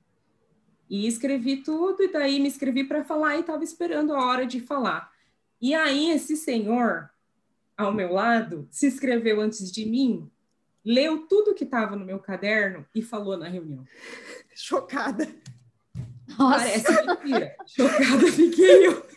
[0.88, 4.60] e escrevi tudo, e daí me escrevi para falar e estava esperando a hora de
[4.60, 5.10] falar.
[5.60, 7.10] E aí esse senhor,
[7.76, 10.30] ao meu lado, se escreveu antes de mim,
[10.84, 13.84] leu tudo que estava no meu caderno e falou na reunião.
[14.54, 15.28] Chocada.
[16.38, 16.58] Nossa.
[16.58, 17.56] Parece mentira.
[17.66, 19.15] Chocada fiquei eu.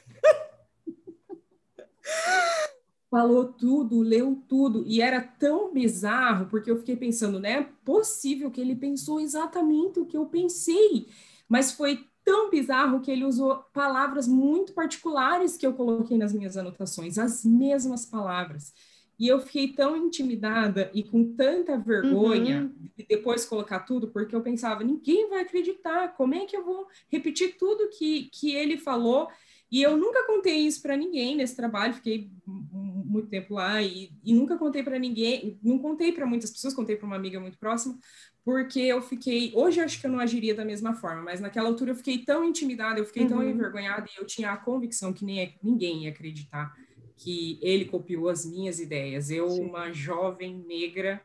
[3.10, 7.68] Falou tudo, leu tudo, e era tão bizarro, porque eu fiquei pensando, né?
[7.84, 11.08] Possível que ele pensou exatamente o que eu pensei,
[11.48, 16.56] mas foi tão bizarro que ele usou palavras muito particulares que eu coloquei nas minhas
[16.56, 18.72] anotações, as mesmas palavras.
[19.20, 22.90] E eu fiquei tão intimidada e com tanta vergonha uhum.
[22.96, 26.88] de depois colocar tudo, porque eu pensava, ninguém vai acreditar, como é que eu vou
[27.10, 29.28] repetir tudo que, que ele falou?
[29.72, 34.34] E eu nunca contei isso para ninguém nesse trabalho, fiquei muito tempo lá e, e
[34.34, 37.98] nunca contei para ninguém, não contei para muitas pessoas, contei para uma amiga muito próxima,
[38.44, 41.70] porque eu fiquei, hoje eu acho que eu não agiria da mesma forma, mas naquela
[41.70, 43.30] altura eu fiquei tão intimidada, eu fiquei uhum.
[43.30, 46.74] tão envergonhada e eu tinha a convicção que nem, ninguém ia acreditar
[47.16, 49.30] que ele copiou as minhas ideias.
[49.30, 49.66] Eu, Sim.
[49.66, 51.22] uma jovem negra,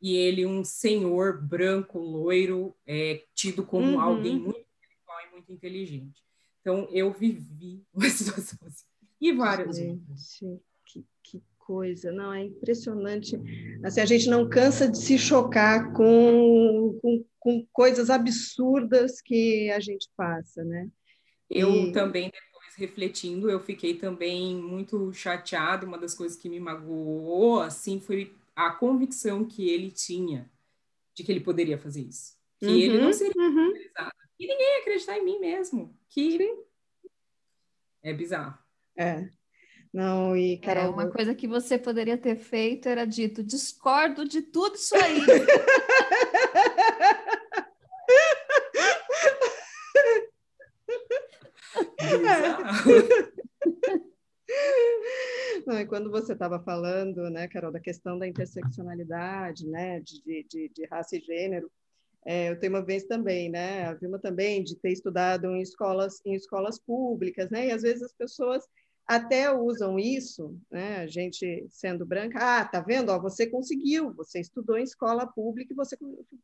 [0.00, 4.00] e ele, um senhor branco, loiro, é, tido como uhum.
[4.00, 6.22] alguém muito intelectual e muito inteligente.
[6.68, 8.84] Então, eu vivi uma situação assim.
[9.18, 12.12] E várias Gente, que, que coisa.
[12.12, 13.40] Não, é impressionante.
[13.82, 19.80] Assim, a gente não cansa de se chocar com, com, com coisas absurdas que a
[19.80, 20.88] gente passa, né?
[21.48, 21.92] Eu e...
[21.92, 25.86] também, depois refletindo, eu fiquei também muito chateada.
[25.86, 30.48] Uma das coisas que me magoou, assim, foi a convicção que ele tinha
[31.14, 32.36] de que ele poderia fazer isso.
[32.58, 33.72] Que uhum, ele não uhum, seria uhum.
[34.38, 35.97] E ninguém ia acreditar em mim mesmo.
[36.08, 36.38] Que
[38.02, 38.58] é bizarro.
[38.96, 39.28] É.
[39.92, 44.42] Não, e É, Carol, uma coisa que você poderia ter feito era dito: discordo de
[44.42, 45.20] tudo isso aí.
[55.66, 60.70] Não, e quando você estava falando, né, Carol, da questão da interseccionalidade, né, de, de,
[60.70, 61.70] de raça e gênero,
[62.26, 66.20] é, eu tenho uma vez também, né, a Vilma também, de ter estudado em escolas,
[66.24, 68.64] em escolas públicas, né, e às vezes as pessoas
[69.06, 74.40] até usam isso, né, a gente sendo branca, ah, tá vendo, ó, você conseguiu, você
[74.40, 75.96] estudou em escola pública e você,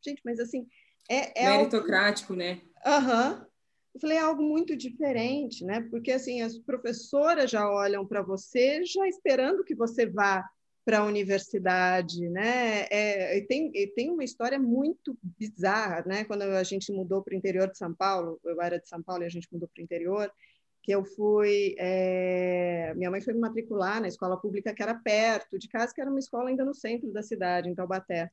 [0.03, 0.66] gente, mas assim,
[1.11, 2.62] é, é algo- Meritocrático, né?
[2.85, 3.47] Aham.
[3.95, 5.81] Eu falei, é algo muito diferente, né?
[5.89, 10.45] Porque assim, as professoras já olham para você já esperando que você vá
[10.85, 12.87] para a universidade, né?
[12.91, 16.24] É, tem, tem uma história muito bizarra, né?
[16.24, 19.22] Quando a gente mudou para o interior de São Paulo, eu era de São Paulo
[19.22, 20.30] e a gente mudou para o interior,
[20.82, 25.59] que eu fui, é, minha mãe foi me matricular na escola pública que era perto
[25.59, 28.30] de casa, que era uma escola ainda no centro da cidade, em Taubaté.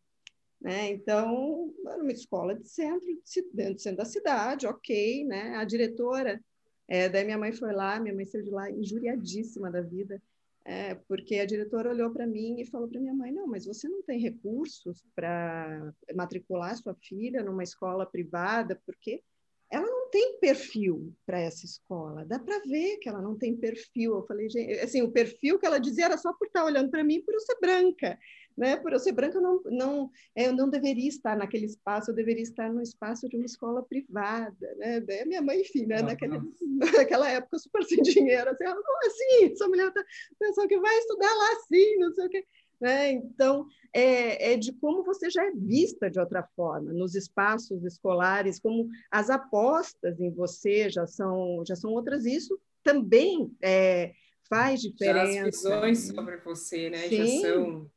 [0.59, 0.91] Né?
[0.91, 5.55] Então, era uma escola de centro, de- dentro do centro da cidade, ok, né?
[5.55, 6.39] A diretora,
[6.87, 10.21] é, daí minha mãe foi lá, minha mãe saiu de lá injuriadíssima da vida,
[10.63, 13.89] é, porque a diretora olhou para mim e falou para minha mãe, não, mas você
[13.89, 19.23] não tem recursos para matricular sua filha numa escola privada, porque
[19.71, 24.15] ela não tem perfil para essa escola, dá para ver que ela não tem perfil.
[24.15, 27.03] Eu falei, gente, assim, o perfil que ela dizia era só por estar olhando para
[27.03, 28.19] mim por eu ser branca,
[28.57, 28.77] né?
[28.77, 32.15] Por eu ser branca, eu não, não, é, eu não deveria estar naquele espaço, eu
[32.15, 34.99] deveria estar no espaço de uma escola privada, né?
[35.01, 36.01] Daí minha mãe, enfim, né?
[36.01, 36.13] Nossa.
[36.13, 36.39] Naquele,
[36.97, 39.51] naquela época, super sem dinheiro, assim, ela, como assim?
[39.51, 40.03] Essa mulher tá
[40.39, 42.45] pensando que vai estudar lá assim, não sei o quê.
[42.79, 43.11] Né?
[43.11, 48.59] Então, é, é de como você já é vista de outra forma nos espaços escolares,
[48.59, 52.25] como as apostas em você já são já são outras.
[52.25, 54.13] Isso também é,
[54.49, 55.47] faz Já diferença.
[55.47, 57.07] as visões sobre você, né?
[57.07, 57.17] Sim.
[57.17, 57.91] Já são.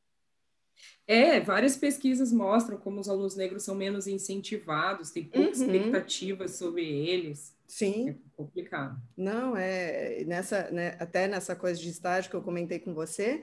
[1.07, 5.66] É, várias pesquisas mostram como os alunos negros são menos incentivados, tem poucas Uhum.
[5.74, 7.55] expectativas sobre eles.
[7.68, 8.11] Sim.
[8.11, 8.96] É complicado.
[9.16, 13.42] Não, é nessa, né, até nessa coisa de estágio que eu comentei com você,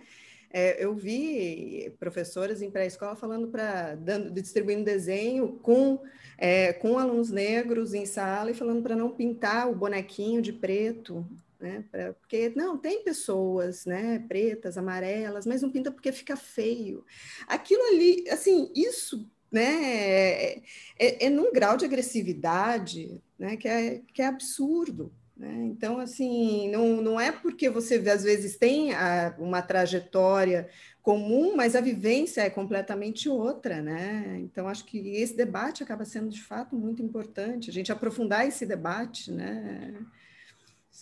[0.54, 3.96] é, eu vi professoras em pré-escola falando para
[4.34, 6.00] distribuindo desenho com
[6.38, 11.26] é, com alunos negros em sala e falando para não pintar o bonequinho de preto,
[11.62, 11.86] né?
[11.92, 17.06] pra- porque não tem pessoas, né, pretas, amarelas, mas não pinta porque fica feio.
[17.48, 20.62] Aquilo ali, assim, isso, né, é,
[21.00, 25.14] é, é num grau de agressividade, né, que é, que é absurdo.
[25.42, 25.66] Né?
[25.66, 30.70] Então, assim, não, não é porque você às vezes tem a, uma trajetória
[31.02, 34.38] comum, mas a vivência é completamente outra, né?
[34.40, 38.68] Então, acho que esse debate acaba sendo de fato muito importante, a gente aprofundar esse
[38.68, 39.96] debate, né?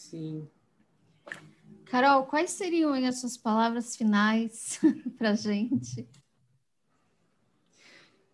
[0.09, 0.47] Sim.
[1.85, 4.79] Carol, quais seriam as suas palavras finais
[5.19, 6.07] para a gente?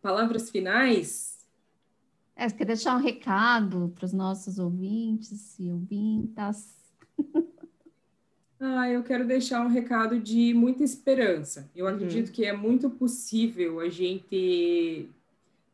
[0.01, 1.45] Palavras finais?
[2.33, 6.75] É, quer deixar um recado para os nossos ouvintes e ouvintas?
[8.57, 11.69] Ah, eu quero deixar um recado de muita esperança.
[11.75, 11.93] Eu Uhum.
[11.95, 15.09] acredito que é muito possível a gente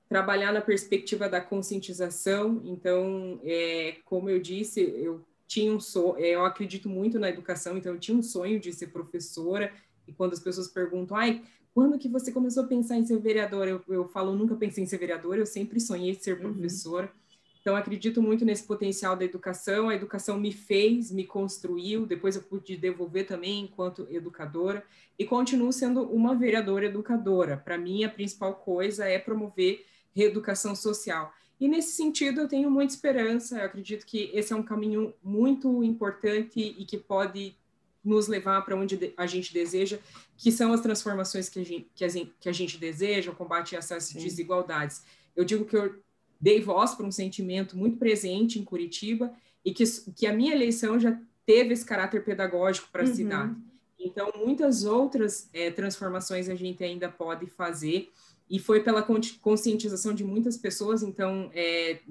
[0.10, 2.60] trabalhar na perspectiva da conscientização.
[2.66, 7.92] Então, é, como eu disse, eu tinha um sonho, eu acredito muito na educação, então
[7.92, 9.70] eu tinha um sonho de ser professora.
[10.08, 11.44] E quando as pessoas perguntam, ai,
[11.74, 13.70] quando que você começou a pensar em ser vereadora?
[13.70, 16.54] Eu, eu falo, nunca pensei em ser vereadora, eu sempre sonhei em ser Uhum.
[16.54, 17.12] professora.
[17.60, 19.90] Então, acredito muito nesse potencial da educação.
[19.90, 22.06] A educação me fez, me construiu.
[22.06, 24.82] Depois, eu pude devolver também enquanto educadora.
[25.20, 27.58] E continuo sendo uma vereadora educadora.
[27.58, 29.86] Para mim, a principal coisa é promover
[30.16, 31.34] reeducação social.
[31.62, 33.60] E, nesse sentido, eu tenho muita esperança.
[33.60, 37.56] Eu acredito que esse é um caminho muito importante e que pode
[38.04, 40.00] nos levar para onde a gente deseja,
[40.36, 43.36] que são as transformações que a gente, que a gente, que a gente deseja, o
[43.36, 45.04] combate a essas desigualdades.
[45.36, 46.02] Eu digo que eu
[46.40, 49.32] dei voz para um sentimento muito presente em Curitiba
[49.64, 49.84] e que,
[50.16, 53.14] que a minha eleição já teve esse caráter pedagógico para a Uhum.
[53.14, 53.56] cidade.
[54.00, 58.10] Então, muitas outras eh, transformações a gente ainda pode fazer
[58.52, 61.02] e foi pela con- conscientização de muitas pessoas.
[61.02, 62.02] Então, eh,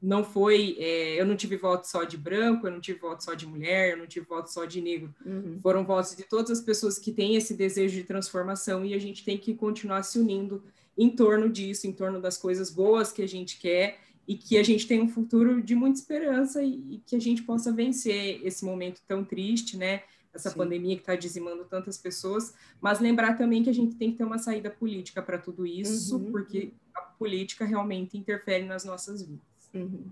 [0.00, 3.32] não foi, eh, eu não tive voto só de branco, eu não tive voto só
[3.32, 5.14] de mulher, eu não tive voto só de negro.
[5.24, 5.58] Uhum.
[5.62, 9.24] Foram votos de todas as pessoas que têm esse desejo de transformação e a gente
[9.24, 10.62] tem que continuar se unindo
[10.98, 13.98] em torno disso, em torno das coisas boas que a gente quer
[14.28, 17.42] e que a gente tem um futuro de muita esperança e, e que a gente
[17.42, 20.02] possa vencer esse momento tão triste, né?
[20.34, 20.56] Essa Sim.
[20.56, 24.24] pandemia que está dizimando tantas pessoas, mas lembrar também que a gente tem que ter
[24.24, 26.32] uma saída política para tudo isso, Uhum.
[26.32, 29.40] porque a política realmente interfere nas nossas vidas.
[29.72, 30.06] Uhum.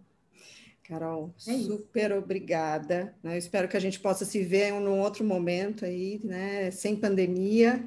[0.85, 3.15] Carol, é super obrigada.
[3.23, 3.35] Né?
[3.35, 6.71] Eu espero que a gente possa se ver em um outro momento aí, né?
[6.71, 7.85] Sem pandemia,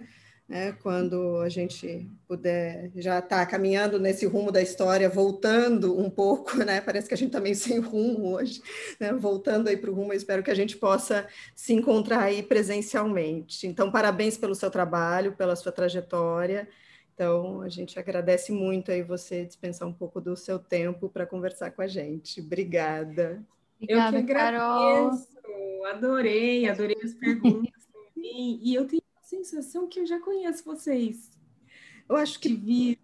[0.48, 0.74] né?
[0.84, 6.58] Quando a gente puder já estar tá caminhando nesse rumo da história, voltando um pouco,
[6.64, 6.80] né?
[6.82, 8.62] Parece que a gente está meio sem rumo hoje,
[9.00, 9.12] né?
[9.14, 13.68] Voltando aí para o rumo, eu espero que a gente possa se encontrar aí presencialmente.
[13.68, 16.68] Então, parabéns pelo seu trabalho, pela sua trajetória.
[17.14, 21.72] Então, a gente agradece muito aí você dispensar um pouco do seu tempo para conversar
[21.72, 22.42] com a gente.
[22.42, 23.42] Obrigada.
[23.82, 25.28] Obrigada, eu que agradeço.
[25.34, 25.86] Carol.
[25.86, 28.60] Adorei, adorei as perguntas também.
[28.62, 31.32] E eu tenho sensação que eu já conheço vocês.
[32.08, 32.54] Eu acho que.
[32.54, 33.00] vi.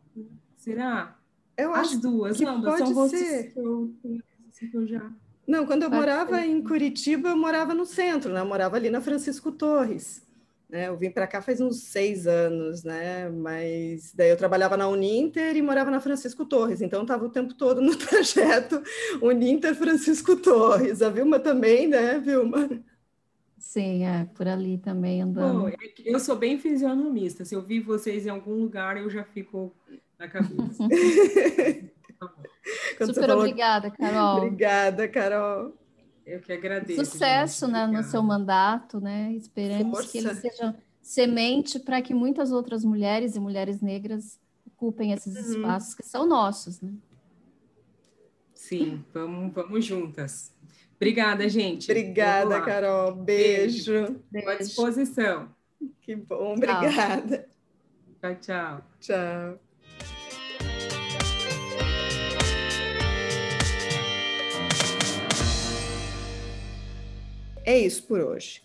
[0.56, 1.18] Será?
[1.58, 3.52] Eu as acho duas, que não, pode são ser.
[3.52, 5.12] que eu conheço, assim, que eu já.
[5.48, 8.40] Não, quando eu morava em Curitiba, eu morava no centro, né?
[8.40, 10.22] Eu morava ali na Francisco Torres.
[10.70, 10.88] Né?
[10.88, 13.28] Eu vim para cá faz uns seis anos, né?
[13.30, 17.54] Mas daí eu trabalhava na Uninter e morava na Francisco Torres, então estava o tempo
[17.54, 18.82] todo no trajeto
[19.22, 21.02] Uninter Francisco Torres.
[21.02, 22.70] A Vilma também, né, Vilma?
[23.72, 25.70] Sim, é, por ali também andando.
[25.70, 27.46] É eu sou bem fisionomista.
[27.46, 29.74] Se eu vi vocês em algum lugar, eu já fico
[30.20, 30.84] na cabeça.
[33.00, 33.38] Super falou...
[33.38, 34.40] obrigada, Carol.
[34.40, 35.74] Obrigada, Carol.
[36.26, 37.06] Eu que agradeço.
[37.06, 39.32] Sucesso né, no seu mandato, né?
[39.38, 40.12] Esperemos Força.
[40.12, 45.56] que ele seja semente para que muitas outras mulheres e mulheres negras ocupem esses uhum.
[45.56, 46.92] espaços que são nossos, né?
[48.54, 50.54] Sim, vamos, vamos juntas.
[51.02, 51.90] Obrigada, gente.
[51.90, 53.16] Obrigada, Carol.
[53.16, 54.22] Beijo.
[54.30, 54.50] Beijo.
[54.50, 55.50] À disposição.
[56.00, 57.50] Que bom, obrigada.
[58.22, 58.86] Tchau, tchau.
[59.00, 59.60] Tchau.
[67.66, 68.62] É isso por hoje.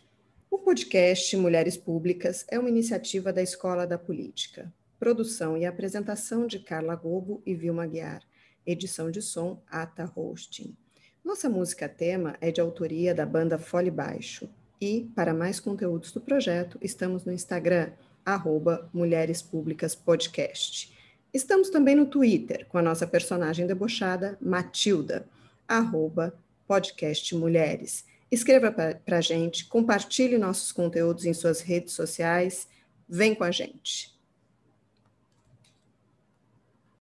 [0.51, 4.71] O podcast Mulheres Públicas é uma iniciativa da Escola da Política.
[4.99, 8.21] Produção e apresentação de Carla Gobo e Vilma Guiar.
[8.67, 10.77] Edição de som Ata Hosting.
[11.27, 14.49] Nossa música tema é de autoria da banda Fole Baixo.
[14.81, 17.91] E, para mais conteúdos do projeto, estamos no Instagram,
[18.25, 20.97] arroba Mulheres Públicas Podcast.
[21.35, 25.29] Estamos também no Twitter, com a nossa personagem debochada, Matilda,
[25.67, 26.33] arroba
[26.65, 28.05] podcast Mulheres.
[28.31, 32.69] Escreva para a gente, compartilhe nossos conteúdos em suas redes sociais.
[33.09, 34.16] Vem com a gente.